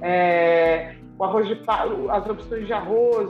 É, 0.00 0.96
o 1.18 1.24
arroz 1.24 1.48
de 1.48 1.60
as 2.10 2.26
opções 2.26 2.66
de 2.66 2.72
arroz 2.72 3.28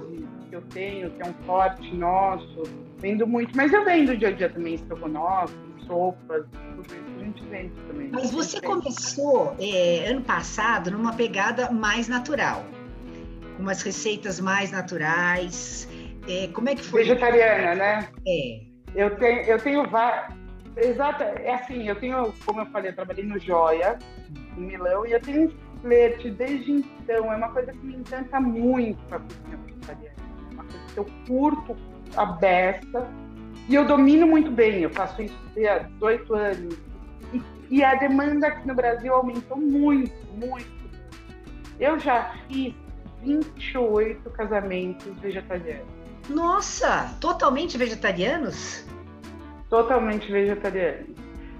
que 0.48 0.54
eu 0.54 0.62
tenho, 0.72 1.10
que 1.10 1.22
é 1.22 1.26
um 1.26 1.34
forte 1.44 1.92
nosso, 1.96 2.62
vendo 2.98 3.26
muito, 3.26 3.56
mas 3.56 3.72
eu 3.72 3.84
vendo 3.84 4.16
dia 4.16 4.28
a 4.28 4.30
dia 4.30 4.48
também 4.48 4.74
estrogonofe, 4.74 5.56
sopas, 5.88 6.44
tudo 6.52 6.86
isso 6.86 6.94
a 7.18 7.24
gente 7.24 7.44
vende 7.46 7.72
também. 7.88 8.10
Mas 8.12 8.30
você 8.30 8.60
começou 8.60 9.56
é, 9.58 10.06
ano 10.08 10.22
passado 10.22 10.92
numa 10.92 11.14
pegada 11.14 11.68
mais 11.72 12.06
natural, 12.06 12.64
umas 13.58 13.82
receitas 13.82 14.38
mais 14.38 14.70
naturais. 14.70 15.88
É, 16.28 16.48
como 16.48 16.68
é 16.68 16.74
que 16.74 16.82
foi? 16.82 17.02
Vegetariana, 17.02 17.74
né? 17.74 18.08
É. 18.26 18.60
Eu 18.94 19.16
tenho, 19.16 19.42
eu 19.42 19.58
tenho 19.58 19.88
várias. 19.88 20.34
Exato, 20.76 21.22
é 21.22 21.54
assim, 21.54 21.88
eu 21.88 21.96
tenho, 21.96 22.34
como 22.44 22.60
eu 22.60 22.66
falei, 22.66 22.90
eu 22.90 22.94
trabalhei 22.94 23.24
no 23.24 23.38
Joia, 23.38 23.98
em 24.58 24.60
Milão, 24.60 25.06
e 25.06 25.12
eu 25.12 25.20
tenho 25.20 25.50
flerte 25.80 26.30
desde 26.30 26.72
então. 26.72 27.32
É 27.32 27.36
uma 27.36 27.50
coisa 27.50 27.72
que 27.72 27.78
me 27.78 27.96
encanta 27.96 28.40
muito 28.40 28.98
a 29.14 29.18
cozinha 29.18 29.56
vegetariana. 29.64 30.16
É 30.50 30.54
uma 30.54 30.64
coisa 30.64 30.86
que 30.92 30.98
eu 30.98 31.06
curto 31.26 31.76
a 32.16 32.26
beça 32.26 33.08
e 33.68 33.74
eu 33.74 33.86
domino 33.86 34.26
muito 34.26 34.50
bem. 34.50 34.82
Eu 34.82 34.90
faço 34.90 35.22
isso 35.22 35.36
há 35.68 35.78
18 35.78 36.34
anos. 36.34 36.78
E, 37.32 37.42
e 37.76 37.84
a 37.84 37.94
demanda 37.94 38.48
aqui 38.48 38.66
no 38.66 38.74
Brasil 38.74 39.14
aumentou 39.14 39.56
muito, 39.56 40.12
muito. 40.34 40.76
Eu 41.80 41.98
já 41.98 42.34
fiz 42.48 42.74
28 43.22 44.30
casamentos 44.30 45.12
vegetarianos. 45.20 45.95
Nossa, 46.28 47.16
totalmente 47.20 47.78
vegetarianos? 47.78 48.84
Totalmente 49.70 50.30
vegetarianos. 50.30 51.16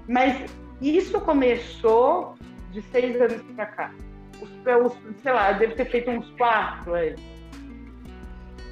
Mas 0.07 0.49
isso 0.81 1.19
começou 1.21 2.35
de 2.71 2.81
seis 2.83 3.19
anos 3.19 3.41
para 3.55 3.65
cá 3.65 3.91
os, 4.75 4.93
sei 5.21 5.31
lá, 5.31 5.51
deve 5.53 5.75
ter 5.75 5.85
feito 5.85 6.09
uns 6.11 6.29
quatro 6.31 6.93
aí. 6.93 7.15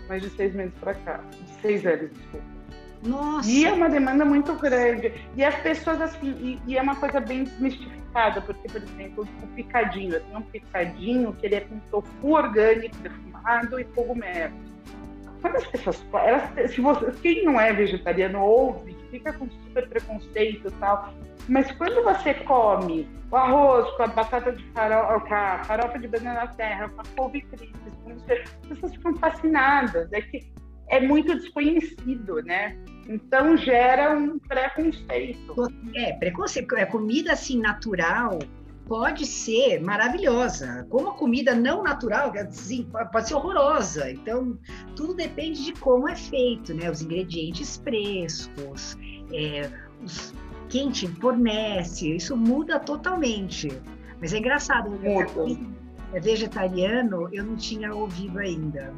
Mais 0.08 0.22
de 0.22 0.30
seis 0.32 0.54
meses 0.54 0.74
para 0.80 0.94
cá. 0.94 1.22
De 1.32 1.62
seis 1.62 1.86
anos, 1.86 2.12
desculpa. 2.12 2.46
Nossa. 3.04 3.50
E 3.50 3.66
é 3.66 3.72
uma 3.72 3.90
demanda 3.90 4.26
muito 4.26 4.54
grande. 4.56 5.14
E 5.36 5.44
as 5.44 5.56
pessoas, 5.56 6.02
assim, 6.02 6.32
e, 6.40 6.60
e, 6.72 6.78
é 6.78 6.82
uma 6.82 6.96
coisa 6.96 7.20
bem 7.20 7.44
desmistificada, 7.44 8.42
porque, 8.42 8.68
por 8.68 8.82
exemplo, 8.82 9.28
o 9.44 9.48
picadinho, 9.50 10.20
tem 10.20 10.38
um 10.38 10.42
picadinho 10.42 11.34
que 11.34 11.46
ele 11.46 11.56
é 11.56 11.62
com 11.62 11.80
tofu 11.92 12.32
orgânico, 12.34 12.96
defumado 12.98 13.80
e 13.80 13.84
cogumelo. 13.86 14.54
Quando 15.46 15.58
as 15.58 15.68
pessoas. 15.68 16.04
Elas, 16.12 16.72
se 16.72 16.82
você, 16.82 17.12
quem 17.22 17.46
não 17.46 17.62
é 17.62 17.72
vegetariano 17.72 18.42
ouve, 18.42 18.98
fica 19.12 19.32
com 19.32 19.48
super 19.48 19.88
preconceito 19.88 20.68
e 20.68 20.72
tal. 20.80 21.14
Mas 21.48 21.72
quando 21.74 22.04
você 22.04 22.34
come 22.34 23.08
o 23.30 23.36
arroz 23.36 23.88
com 23.96 24.04
a 24.04 24.08
batata 24.08 24.54
de 24.54 24.64
farofa, 24.72 25.20
com 25.28 25.36
a 25.36 25.64
farofa 25.66 26.00
de 26.00 26.08
banana 26.08 26.48
terra, 26.48 26.90
com 26.90 27.02
a 27.02 27.04
couve 27.16 27.42
crisp, 27.42 27.76
as 28.08 28.68
pessoas 28.68 28.96
ficam 28.96 29.16
fascinadas. 29.18 30.12
É 30.14 30.22
que 30.22 30.52
é 30.88 31.00
muito 31.00 31.36
desconhecido, 31.36 32.42
né? 32.42 32.76
Então 33.08 33.56
gera 33.56 34.18
um 34.18 34.40
preconceito. 34.40 35.72
É, 35.94 36.14
preconceito. 36.14 36.76
É 36.76 36.88
comida 36.88 37.34
assim 37.34 37.60
natural 37.60 38.40
pode 38.88 39.26
ser 39.26 39.82
maravilhosa. 39.82 40.86
Como 40.90 41.10
a 41.10 41.14
comida 41.14 41.54
não 41.56 41.84
natural, 41.84 42.32
assim, 42.38 42.88
pode 43.12 43.28
ser 43.28 43.36
horrorosa. 43.36 44.12
Então, 44.12 44.58
tudo 44.96 45.14
depende 45.14 45.66
de 45.66 45.74
como 45.74 46.08
é 46.08 46.16
feito, 46.16 46.74
né? 46.74 46.90
Os 46.90 47.02
ingredientes 47.02 47.78
frescos, 47.78 48.98
é, 49.32 49.70
os 50.04 50.34
quem 50.70 50.90
te 50.90 51.08
fornece, 51.08 52.16
isso 52.16 52.36
muda 52.36 52.80
totalmente. 52.80 53.70
Mas 54.20 54.34
é 54.34 54.40
engraçado, 54.40 54.90
muda. 54.90 55.32
é 56.14 56.20
vegetariano, 56.20 57.30
eu 57.32 57.44
não 57.44 57.56
tinha 57.56 57.94
ouvido 57.94 58.40
ainda. 58.40 58.94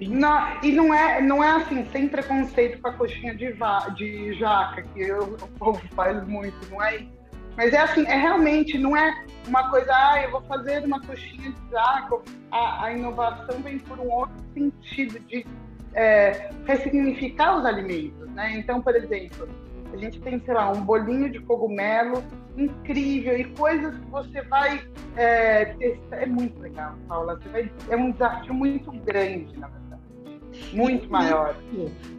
Não, 0.00 0.62
e 0.62 0.72
não 0.72 0.94
é, 0.94 1.20
não 1.20 1.44
é 1.44 1.50
assim, 1.50 1.84
sem 1.92 2.08
preconceito 2.08 2.80
com 2.80 2.88
a 2.88 2.92
coxinha 2.94 3.34
de, 3.34 3.54
de 3.96 4.34
jaca, 4.38 4.82
que 4.82 5.00
eu, 5.02 5.34
o 5.34 5.48
povo 5.58 5.82
faz 5.94 6.26
muito, 6.26 6.56
não 6.70 6.82
é 6.82 6.96
isso. 6.96 7.19
Mas 7.60 7.74
é 7.74 7.78
assim, 7.78 8.06
é 8.06 8.16
realmente, 8.16 8.78
não 8.78 8.96
é 8.96 9.22
uma 9.46 9.68
coisa, 9.68 9.92
ah, 9.92 10.22
eu 10.22 10.30
vou 10.30 10.40
fazer 10.44 10.82
uma 10.82 10.98
coxinha 10.98 11.52
de 11.52 11.70
jaca. 11.70 12.16
A, 12.50 12.86
a 12.86 12.92
inovação 12.94 13.60
vem 13.60 13.78
por 13.78 13.98
um 14.00 14.10
outro 14.10 14.34
sentido 14.54 15.20
de 15.26 15.46
é, 15.92 16.52
ressignificar 16.64 17.58
os 17.58 17.66
alimentos, 17.66 18.30
né? 18.30 18.56
Então, 18.56 18.80
por 18.80 18.96
exemplo, 18.96 19.46
a 19.92 19.96
gente 19.98 20.18
tem, 20.22 20.40
sei 20.40 20.54
lá, 20.54 20.72
um 20.72 20.80
bolinho 20.80 21.30
de 21.30 21.38
cogumelo 21.40 22.24
incrível 22.56 23.36
e 23.36 23.44
coisas 23.44 23.94
que 23.94 24.06
você 24.06 24.40
vai 24.40 24.82
é, 25.16 25.66
testar. 25.66 26.16
É 26.16 26.26
muito 26.26 26.58
legal, 26.62 26.94
Paula. 27.08 27.38
Vai, 27.52 27.70
é 27.90 27.96
um 27.96 28.10
desafio 28.12 28.54
muito 28.54 28.90
grande, 28.90 29.52
na 29.58 29.66
verdade. 29.66 29.79
Muito 30.72 31.10
maior. 31.10 31.56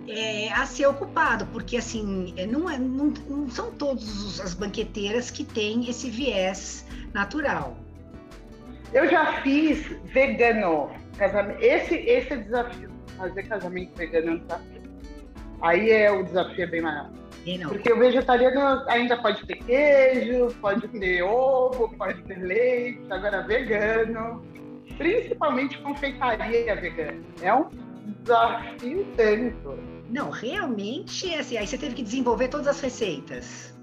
É, 0.07 0.51
a 0.51 0.65
ser 0.65 0.87
ocupado, 0.87 1.45
porque 1.47 1.77
assim, 1.77 2.33
é, 2.37 2.45
não, 2.45 2.69
é, 2.69 2.77
não, 2.77 3.13
não 3.29 3.49
são 3.49 3.71
todas 3.71 4.39
as 4.39 4.53
banqueteiras 4.53 5.31
que 5.31 5.43
têm 5.43 5.89
esse 5.89 6.09
viés 6.09 6.85
natural. 7.13 7.77
Eu 8.93 9.09
já 9.09 9.41
fiz 9.41 9.87
vegano. 10.05 10.89
Esse, 11.59 11.95
esse 11.95 12.33
é 12.33 12.37
o 12.37 12.43
desafio. 12.43 12.89
Fazer 13.17 13.43
casamento 13.43 13.95
vegano 13.95 14.27
é 14.27 14.31
um 14.31 14.39
desafio. 14.39 14.81
Aí 15.61 15.91
é 15.91 16.11
o 16.11 16.23
desafio 16.23 16.63
é 16.63 16.67
bem 16.67 16.81
maior. 16.81 17.09
Porque 17.67 17.91
o 17.91 17.97
vegetariano 17.97 18.83
ainda 18.87 19.17
pode 19.17 19.45
ter 19.47 19.55
queijo, 19.55 20.53
pode 20.61 20.87
ter 20.87 21.23
ovo, 21.23 21.95
pode 21.97 22.21
ter 22.23 22.37
leite, 22.37 23.01
agora 23.09 23.41
vegano, 23.41 24.43
principalmente 24.97 25.77
confeitaria 25.79 26.75
vegana. 26.75 27.19
É 27.41 27.53
um 27.53 27.67
desafio 28.05 29.05
tanto. 29.15 29.77
Não, 30.09 30.29
realmente, 30.29 31.33
assim, 31.35 31.57
aí 31.57 31.65
você 31.65 31.77
teve 31.77 31.95
que 31.95 32.03
desenvolver 32.03 32.49
todas 32.49 32.67
as 32.67 32.81
receitas. 32.81 33.77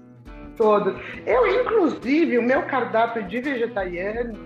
Todas. 0.55 0.95
Eu, 1.25 1.61
inclusive, 1.61 2.37
o 2.37 2.43
meu 2.43 2.63
cardápio 2.67 3.27
de 3.27 3.41
vegetariano, 3.41 4.37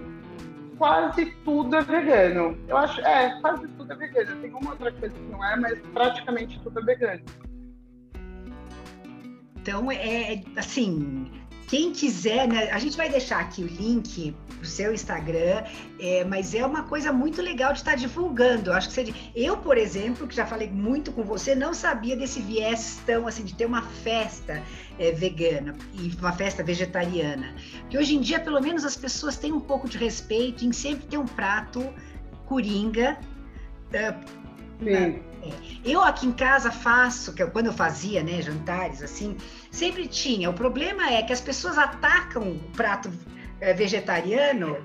quase 0.78 1.26
tudo 1.44 1.76
é 1.76 1.82
vegano. 1.82 2.58
Eu 2.68 2.78
acho, 2.78 3.02
é, 3.02 3.40
quase 3.42 3.68
tudo 3.70 3.92
é 3.92 3.96
vegano. 3.96 4.42
Tem 4.42 4.52
uma 4.52 4.72
outra 4.72 4.92
coisa 4.92 5.14
que 5.14 5.24
não 5.24 5.44
é, 5.44 5.56
mas 5.56 5.80
praticamente 5.94 6.60
tudo 6.62 6.80
é 6.80 6.84
vegano. 6.84 7.24
Então, 9.58 9.92
é, 9.92 10.34
é 10.34 10.44
assim, 10.58 11.32
quem 11.74 11.92
quiser, 11.92 12.48
né, 12.48 12.70
a 12.70 12.78
gente 12.78 12.96
vai 12.96 13.10
deixar 13.10 13.40
aqui 13.40 13.64
o 13.64 13.66
link 13.66 14.36
pro 14.60 14.64
seu 14.64 14.94
Instagram, 14.94 15.64
é, 16.00 16.24
mas 16.24 16.54
é 16.54 16.64
uma 16.64 16.84
coisa 16.84 17.12
muito 17.12 17.42
legal 17.42 17.74
de 17.74 17.80
estar 17.80 17.96
divulgando. 17.96 18.72
Acho 18.72 18.90
que 18.90 18.94
você, 18.94 19.12
eu, 19.36 19.58
por 19.58 19.76
exemplo, 19.76 20.28
que 20.28 20.36
já 20.36 20.46
falei 20.46 20.70
muito 20.70 21.12
com 21.12 21.24
você, 21.24 21.56
não 21.56 21.74
sabia 21.74 22.16
desse 22.16 22.40
viés 22.42 23.02
tão 23.08 23.26
assim 23.26 23.44
de 23.44 23.56
ter 23.56 23.66
uma 23.66 23.82
festa 23.82 24.62
é, 25.00 25.12
vegana 25.14 25.76
e 25.96 26.16
uma 26.20 26.32
festa 26.32 26.64
vegetariana. 26.64 27.56
Que 27.90 27.98
hoje 27.98 28.14
em 28.18 28.22
dia, 28.22 28.40
pelo 28.40 28.62
menos, 28.62 28.86
as 28.86 28.96
pessoas 28.96 29.36
têm 29.36 29.52
um 29.52 29.60
pouco 29.60 29.90
de 29.90 29.98
respeito 29.98 30.64
em 30.64 30.72
sempre 30.72 31.08
ter 31.08 31.18
um 31.18 31.26
prato 31.26 31.92
coringa. 32.46 33.18
É, 33.92 34.14
Sim. 34.80 35.24
É. 35.44 35.50
Eu 35.84 36.02
aqui 36.02 36.26
em 36.26 36.32
casa 36.32 36.72
faço, 36.72 37.34
que 37.34 37.46
quando 37.48 37.68
eu 37.68 37.74
fazia, 37.74 38.24
né, 38.24 38.42
jantares 38.42 39.02
assim, 39.02 39.36
sempre 39.70 40.08
tinha. 40.08 40.50
O 40.50 40.54
problema 40.54 41.10
é 41.10 41.22
que 41.22 41.34
as 41.34 41.42
pessoas 41.42 41.78
atacam 41.78 42.54
o 42.54 42.60
prato 42.72 43.12
é, 43.60 43.74
vegetariano. 43.74 44.78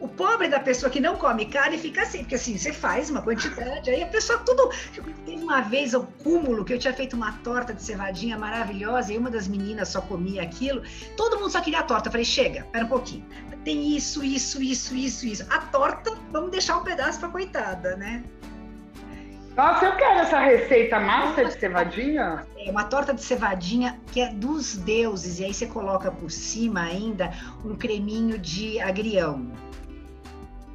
O 0.00 0.08
pobre 0.08 0.48
da 0.48 0.60
pessoa 0.60 0.90
que 0.90 1.00
não 1.00 1.16
come 1.16 1.46
carne 1.46 1.78
fica 1.78 2.02
assim, 2.02 2.18
porque 2.18 2.34
assim, 2.34 2.58
você 2.58 2.72
faz 2.72 3.08
uma 3.08 3.22
quantidade, 3.22 3.88
aí 3.88 4.02
a 4.02 4.06
pessoa 4.06 4.38
tudo. 4.40 4.70
Teve 5.24 5.42
uma 5.42 5.62
vez 5.62 5.94
o 5.94 6.02
cúmulo 6.02 6.64
que 6.64 6.74
eu 6.74 6.78
tinha 6.78 6.92
feito 6.92 7.14
uma 7.14 7.32
torta 7.38 7.72
de 7.72 7.82
cevadinha 7.82 8.36
maravilhosa 8.36 9.12
e 9.12 9.16
uma 9.16 9.30
das 9.30 9.48
meninas 9.48 9.88
só 9.88 10.00
comia 10.02 10.42
aquilo. 10.42 10.82
Todo 11.16 11.38
mundo 11.38 11.50
só 11.50 11.60
queria 11.60 11.80
a 11.80 11.84
torta. 11.84 12.08
Eu 12.08 12.12
falei, 12.12 12.24
chega, 12.24 12.66
pera 12.72 12.84
um 12.84 12.88
pouquinho. 12.88 13.24
Tem 13.64 13.96
isso, 13.96 14.22
isso, 14.22 14.62
isso, 14.62 14.94
isso, 14.94 15.26
isso. 15.26 15.46
A 15.48 15.58
torta, 15.58 16.12
vamos 16.30 16.50
deixar 16.50 16.76
um 16.76 16.82
pedaço 16.82 17.18
pra 17.18 17.28
coitada, 17.30 17.96
né? 17.96 18.22
Nossa, 19.56 19.84
eu 19.84 19.96
quero 19.96 20.18
essa 20.18 20.40
receita 20.40 20.98
massa 20.98 21.44
de 21.44 21.52
cevadinha. 21.52 22.44
É 22.58 22.70
uma 22.70 22.84
torta 22.84 23.14
de 23.14 23.22
cevadinha 23.22 24.00
que 24.10 24.20
é 24.20 24.32
dos 24.32 24.76
deuses. 24.76 25.38
E 25.38 25.44
aí 25.44 25.54
você 25.54 25.66
coloca 25.66 26.10
por 26.10 26.30
cima 26.30 26.82
ainda 26.82 27.30
um 27.64 27.76
creminho 27.76 28.36
de 28.36 28.80
agrião. 28.80 29.52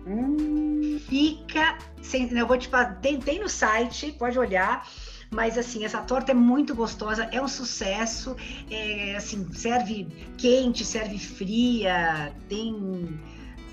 Hum. 0.07 0.97
Fica. 1.09 1.77
Sem, 2.01 2.31
eu 2.37 2.47
vou 2.47 2.57
te 2.57 2.69
tem, 3.01 3.19
tem 3.19 3.39
no 3.39 3.49
site, 3.49 4.13
pode 4.13 4.39
olhar. 4.39 4.87
Mas 5.29 5.57
assim, 5.57 5.83
essa 5.83 6.01
torta 6.01 6.31
é 6.31 6.35
muito 6.35 6.73
gostosa, 6.73 7.27
é 7.33 7.41
um 7.41 7.49
sucesso. 7.49 8.35
É, 8.71 9.15
assim, 9.17 9.45
serve 9.51 10.07
quente, 10.37 10.85
serve 10.85 11.19
fria, 11.19 12.33
tem 12.47 13.19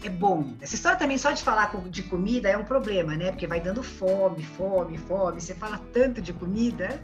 é 0.06 0.10
bom. 0.10 0.54
Essa 0.60 0.74
história 0.74 0.98
também 0.98 1.18
só 1.18 1.32
de 1.32 1.42
falar 1.42 1.72
de 1.88 2.02
comida 2.04 2.48
é 2.48 2.56
um 2.56 2.64
problema, 2.64 3.16
né? 3.16 3.30
Porque 3.30 3.46
vai 3.46 3.60
dando 3.60 3.82
fome, 3.82 4.42
fome, 4.42 4.96
fome. 4.98 5.40
Você 5.40 5.54
fala 5.54 5.80
tanto 5.92 6.20
de 6.20 6.32
comida. 6.32 7.00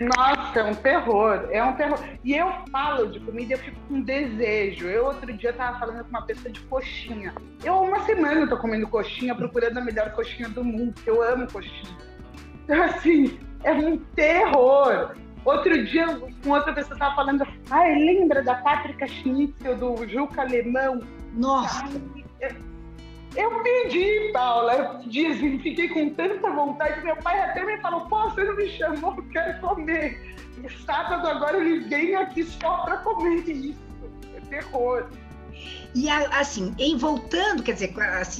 Nossa, 0.00 0.60
é 0.60 0.64
um 0.64 0.74
terror, 0.74 1.48
é 1.50 1.62
um 1.62 1.74
terror. 1.74 1.98
E 2.24 2.34
eu 2.34 2.50
falo 2.72 3.10
de 3.10 3.20
comida 3.20 3.52
e 3.52 3.56
eu 3.56 3.58
fico 3.58 3.78
com 3.86 4.00
desejo. 4.00 4.86
Eu 4.86 5.06
outro 5.06 5.30
dia 5.32 5.52
tava 5.52 5.78
falando 5.78 6.04
com 6.04 6.10
uma 6.10 6.22
pessoa 6.22 6.50
de 6.50 6.60
coxinha. 6.60 7.34
Eu 7.62 7.82
uma 7.82 8.02
semana 8.04 8.46
tô 8.48 8.56
comendo 8.56 8.88
coxinha, 8.88 9.34
procurando 9.34 9.78
a 9.78 9.82
melhor 9.82 10.10
coxinha 10.12 10.48
do 10.48 10.64
mundo, 10.64 10.94
que 11.02 11.10
eu 11.10 11.22
amo 11.22 11.46
coxinha. 11.52 11.98
Então, 12.64 12.82
assim, 12.82 13.38
é 13.62 13.72
um 13.72 13.98
terror. 13.98 15.14
Outro 15.44 15.84
dia, 15.84 16.06
com 16.42 16.50
outra 16.50 16.72
pessoa 16.72 16.98
tava 16.98 17.14
falando, 17.14 17.46
ai, 17.70 17.94
lembra 17.94 18.42
da 18.42 18.54
Pátrica 18.56 19.06
Schnitzel, 19.06 19.76
do 19.76 20.08
Juca 20.08 20.42
Alemão? 20.42 21.00
Nossa! 21.34 21.84
Eu 23.36 23.62
pedi, 23.62 24.30
Paula, 24.32 24.74
eu 24.74 24.98
pedi, 24.98 25.58
fiquei 25.58 25.88
com 25.88 26.10
tanta 26.10 26.50
vontade. 26.50 27.02
Meu 27.02 27.16
pai 27.16 27.40
até 27.40 27.64
me 27.64 27.78
falou: 27.80 28.02
pô, 28.08 28.30
você 28.30 28.44
não 28.44 28.56
me 28.56 28.68
chamou, 28.70 29.14
eu 29.16 29.22
quero 29.30 29.60
comer. 29.60 30.36
E 30.62 30.84
sábado 30.84 31.26
agora 31.26 31.58
ele 31.58 31.80
vem 31.88 32.14
aqui 32.16 32.44
só 32.44 32.78
para 32.78 32.98
comer 32.98 33.48
isso. 33.48 33.78
É 34.36 34.40
terror. 34.40 35.06
E 35.94 36.08
assim, 36.08 36.74
em 36.78 36.96
voltando, 36.96 37.62
quer 37.62 37.72
dizer, 37.72 37.94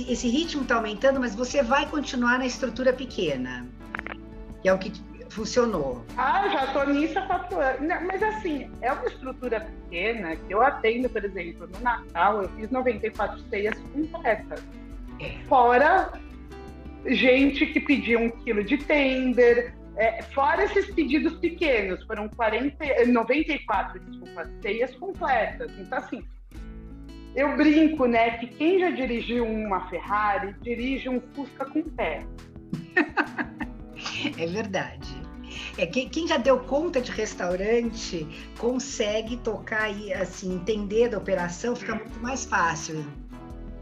esse 0.08 0.28
ritmo 0.28 0.62
está 0.62 0.76
aumentando, 0.76 1.20
mas 1.20 1.34
você 1.34 1.62
vai 1.62 1.86
continuar 1.86 2.38
na 2.38 2.46
estrutura 2.46 2.92
pequena, 2.92 3.66
que 4.62 4.68
é 4.68 4.72
o 4.72 4.78
que 4.78 4.92
funcionou? 5.30 6.04
Ah, 6.16 6.48
já 6.48 6.64
estou 6.66 6.86
nisso 6.86 7.18
há 7.18 7.22
quatro 7.22 7.58
anos. 7.58 7.80
Mas 8.06 8.22
assim, 8.22 8.70
é 8.80 8.92
uma 8.92 9.06
estrutura 9.06 9.60
pequena 9.60 10.36
que 10.36 10.52
eu 10.52 10.62
atendo, 10.62 11.08
por 11.08 11.24
exemplo, 11.24 11.68
no 11.72 11.80
Natal, 11.80 12.42
eu 12.42 12.48
fiz 12.50 12.70
94 12.70 13.40
ceias 13.48 13.78
completas. 13.92 14.62
É. 15.20 15.38
Fora 15.48 16.12
gente 17.06 17.66
que 17.66 17.80
pediu 17.80 18.20
um 18.20 18.30
quilo 18.30 18.62
de 18.62 18.76
tender, 18.78 19.74
é, 19.96 20.22
fora 20.34 20.64
esses 20.64 20.90
pedidos 20.94 21.34
pequenos, 21.38 22.02
foram 22.04 22.28
40, 22.28 23.06
94 23.06 24.00
desculpa, 24.00 24.50
ceias 24.62 24.94
completas. 24.96 25.70
Então, 25.78 25.98
assim, 25.98 26.22
eu 27.34 27.56
brinco, 27.56 28.06
né, 28.06 28.38
que 28.38 28.46
quem 28.48 28.80
já 28.80 28.90
dirigiu 28.90 29.44
uma 29.46 29.88
Ferrari 29.88 30.54
dirige 30.60 31.08
um 31.08 31.20
Fusca 31.34 31.64
com 31.64 31.82
pé. 31.82 32.24
É 34.38 34.46
verdade. 34.46 35.20
É, 35.76 35.86
quem, 35.86 36.08
quem, 36.08 36.28
já 36.28 36.36
deu 36.36 36.60
conta 36.60 37.00
de 37.00 37.10
restaurante 37.10 38.26
consegue 38.58 39.36
tocar 39.38 39.90
e 39.90 40.12
assim, 40.12 40.54
entender 40.54 41.08
da 41.08 41.18
operação, 41.18 41.74
fica 41.74 41.94
muito 41.94 42.20
mais 42.20 42.44
fácil. 42.44 43.04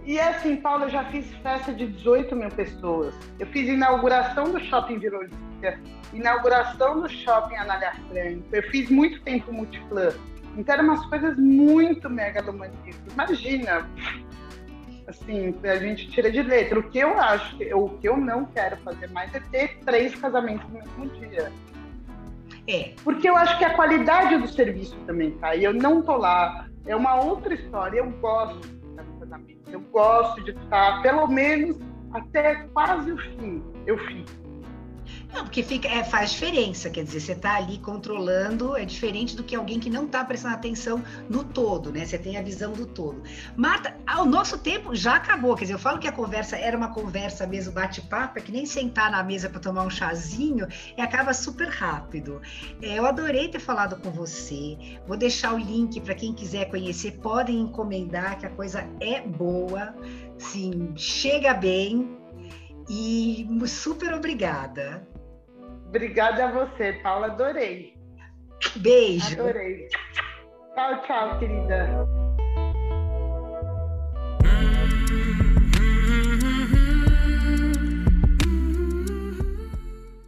E 0.04 0.18
assim, 0.18 0.56
Paula, 0.56 0.86
eu 0.86 0.90
já 0.90 1.04
fiz 1.10 1.26
festa 1.42 1.72
de 1.72 1.86
18 1.86 2.34
mil 2.34 2.48
pessoas. 2.50 3.14
Eu 3.38 3.46
fiz 3.48 3.68
inauguração 3.68 4.50
do 4.50 4.58
Shopping 4.60 4.98
Vila 4.98 5.26
inauguração 6.12 7.02
do 7.02 7.08
Shopping 7.08 7.56
Anália 7.56 7.92
Franco. 8.08 8.44
Eu 8.52 8.62
fiz 8.70 8.88
muito 8.90 9.20
tempo 9.22 9.52
multiplan. 9.52 10.12
Então 10.56 10.74
eram 10.74 10.84
umas 10.84 11.04
coisas 11.06 11.36
muito 11.36 12.08
megalomaníacas. 12.08 12.96
Imagina, 13.12 13.88
assim, 15.08 15.54
a 15.64 15.76
gente 15.76 16.08
tira 16.10 16.30
de 16.30 16.42
letra. 16.42 16.78
O 16.78 16.82
que 16.82 16.98
eu 16.98 17.18
acho, 17.18 17.56
o 17.74 17.88
que 17.98 18.08
eu 18.08 18.16
não 18.16 18.44
quero 18.44 18.76
fazer 18.78 19.08
mais 19.10 19.34
é 19.34 19.40
ter 19.40 19.78
três 19.84 20.14
casamentos 20.14 20.68
no 20.68 20.74
mesmo 20.74 21.06
dia. 21.18 21.50
É. 22.66 22.92
Porque 23.02 23.28
eu 23.28 23.36
acho 23.36 23.56
que 23.58 23.64
a 23.64 23.74
qualidade 23.74 24.36
do 24.36 24.46
serviço 24.46 24.96
também 25.06 25.30
tá. 25.32 25.56
E 25.56 25.64
eu 25.64 25.72
não 25.72 26.02
tô 26.02 26.16
lá. 26.16 26.68
É 26.86 26.94
uma 26.94 27.20
outra 27.22 27.54
história. 27.54 27.98
Eu 27.98 28.10
gosto 28.10 28.60
de 28.60 28.90
estar 28.90 29.02
no 29.02 29.20
casamento. 29.20 29.70
Eu 29.70 29.80
gosto 29.80 30.44
de 30.44 30.50
estar, 30.50 31.02
pelo 31.02 31.26
menos, 31.26 31.78
até 32.12 32.66
quase 32.74 33.10
o 33.10 33.16
fim. 33.16 33.64
Eu 33.86 33.98
fico. 33.98 34.47
Não, 35.32 35.44
porque 35.44 35.62
fica, 35.62 35.86
é, 35.86 36.02
faz 36.02 36.30
diferença, 36.30 36.88
quer 36.88 37.04
dizer, 37.04 37.20
você 37.20 37.32
está 37.32 37.56
ali 37.56 37.78
controlando, 37.78 38.76
é 38.76 38.84
diferente 38.84 39.36
do 39.36 39.44
que 39.44 39.54
alguém 39.54 39.78
que 39.78 39.90
não 39.90 40.06
está 40.06 40.24
prestando 40.24 40.54
atenção 40.54 41.04
no 41.28 41.44
todo, 41.44 41.92
né? 41.92 42.06
Você 42.06 42.18
tem 42.18 42.38
a 42.38 42.42
visão 42.42 42.72
do 42.72 42.86
todo. 42.86 43.22
Marta, 43.54 43.94
ah, 44.06 44.22
o 44.22 44.24
nosso 44.24 44.58
tempo 44.58 44.94
já 44.94 45.16
acabou, 45.16 45.54
quer 45.54 45.64
dizer, 45.64 45.74
eu 45.74 45.78
falo 45.78 45.98
que 45.98 46.08
a 46.08 46.12
conversa 46.12 46.56
era 46.56 46.76
uma 46.76 46.88
conversa 46.88 47.46
mesmo, 47.46 47.72
bate-papo, 47.72 48.38
é 48.38 48.42
que 48.42 48.50
nem 48.50 48.64
sentar 48.64 49.10
na 49.10 49.22
mesa 49.22 49.50
para 49.50 49.60
tomar 49.60 49.82
um 49.84 49.90
chazinho 49.90 50.66
e 50.96 51.00
acaba 51.00 51.34
super 51.34 51.68
rápido. 51.68 52.40
É, 52.80 52.98
eu 52.98 53.04
adorei 53.04 53.48
ter 53.48 53.60
falado 53.60 54.00
com 54.00 54.10
você, 54.10 54.78
vou 55.06 55.16
deixar 55.16 55.52
o 55.52 55.58
link 55.58 56.00
para 56.00 56.14
quem 56.14 56.32
quiser 56.32 56.70
conhecer, 56.70 57.12
podem 57.20 57.60
encomendar, 57.60 58.38
que 58.38 58.46
a 58.46 58.50
coisa 58.50 58.88
é 58.98 59.20
boa, 59.20 59.94
sim, 60.38 60.92
chega 60.96 61.52
bem. 61.52 62.16
E 62.90 63.46
super 63.66 64.14
obrigada. 64.14 65.06
Obrigada 65.88 66.44
a 66.44 66.52
você, 66.52 66.92
Paula. 67.02 67.28
Adorei. 67.28 67.94
Beijo. 68.76 69.40
Adorei. 69.40 69.88
Tchau, 70.74 71.02
tchau, 71.06 71.38
querida. 71.38 72.06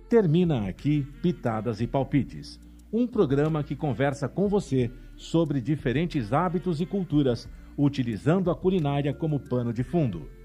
Termina 0.09 0.67
aqui 0.67 1.07
Pitadas 1.23 1.81
e 1.81 1.87
Palpites, 1.87 2.59
um 2.93 3.07
programa 3.07 3.63
que 3.63 3.77
conversa 3.77 4.29
com 4.29 4.49
você 4.49 4.91
sobre 5.15 5.61
diferentes 5.61 6.33
hábitos 6.33 6.81
e 6.81 6.87
culturas, 6.87 7.49
utilizando 7.77 8.51
a 8.51 8.57
culinária 8.57 9.15
como 9.15 9.39
pano 9.39 9.73
de 9.73 9.85
fundo. 9.85 10.40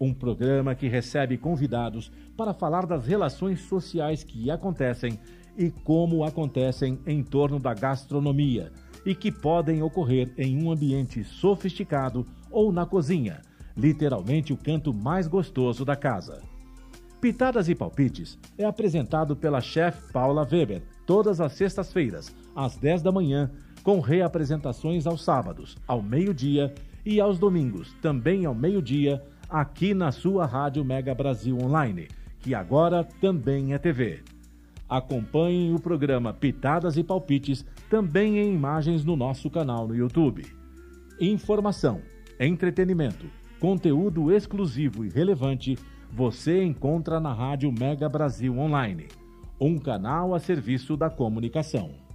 Um 0.00 0.14
programa 0.14 0.74
que 0.74 0.88
recebe 0.88 1.36
convidados 1.36 2.10
para 2.36 2.54
falar 2.54 2.86
das 2.86 3.06
relações 3.06 3.60
sociais 3.62 4.22
que 4.22 4.50
acontecem 4.50 5.18
e 5.56 5.70
como 5.70 6.22
acontecem 6.22 7.00
em 7.04 7.22
torno 7.22 7.58
da 7.58 7.74
gastronomia 7.74 8.70
e 9.04 9.14
que 9.14 9.32
podem 9.32 9.82
ocorrer 9.82 10.32
em 10.38 10.62
um 10.62 10.70
ambiente 10.70 11.24
sofisticado 11.24 12.24
ou 12.50 12.70
na 12.72 12.86
cozinha, 12.86 13.42
literalmente 13.76 14.52
o 14.52 14.56
canto 14.56 14.94
mais 14.94 15.26
gostoso 15.26 15.84
da 15.84 15.96
casa. 15.96 16.42
Pitadas 17.20 17.68
e 17.68 17.74
Palpites 17.74 18.38
é 18.56 18.64
apresentado 18.64 19.34
pela 19.34 19.60
chefe 19.60 20.12
Paula 20.12 20.46
Weber 20.50 20.82
todas 21.04 21.40
as 21.40 21.54
sextas-feiras, 21.54 22.32
às 22.54 22.76
10 22.76 23.02
da 23.02 23.10
manhã, 23.10 23.50
com 23.82 23.98
reapresentações 23.98 25.06
aos 25.06 25.24
sábados, 25.24 25.76
ao 25.86 26.00
meio-dia 26.00 26.72
e 27.04 27.20
aos 27.20 27.38
domingos, 27.38 27.92
também 28.00 28.44
ao 28.44 28.54
meio-dia 28.54 29.20
aqui 29.48 29.94
na 29.94 30.12
sua 30.12 30.44
Rádio 30.44 30.84
Mega 30.84 31.14
Brasil 31.14 31.56
Online, 31.56 32.08
que 32.40 32.54
agora 32.54 33.02
também 33.20 33.72
é 33.72 33.78
TV. 33.78 34.22
Acompanhem 34.88 35.74
o 35.74 35.80
programa 35.80 36.32
Pitadas 36.32 36.96
e 36.96 37.04
Palpites 37.04 37.64
também 37.90 38.38
em 38.38 38.54
imagens 38.54 39.04
no 39.04 39.16
nosso 39.16 39.50
canal 39.50 39.86
no 39.86 39.94
YouTube. 39.94 40.46
Informação, 41.20 42.00
entretenimento, 42.38 43.26
conteúdo 43.58 44.32
exclusivo 44.32 45.04
e 45.04 45.08
relevante 45.08 45.76
você 46.10 46.62
encontra 46.62 47.20
na 47.20 47.32
Rádio 47.32 47.72
Mega 47.72 48.08
Brasil 48.08 48.56
Online, 48.58 49.08
um 49.60 49.78
canal 49.78 50.34
a 50.34 50.38
serviço 50.38 50.96
da 50.96 51.10
comunicação. 51.10 52.07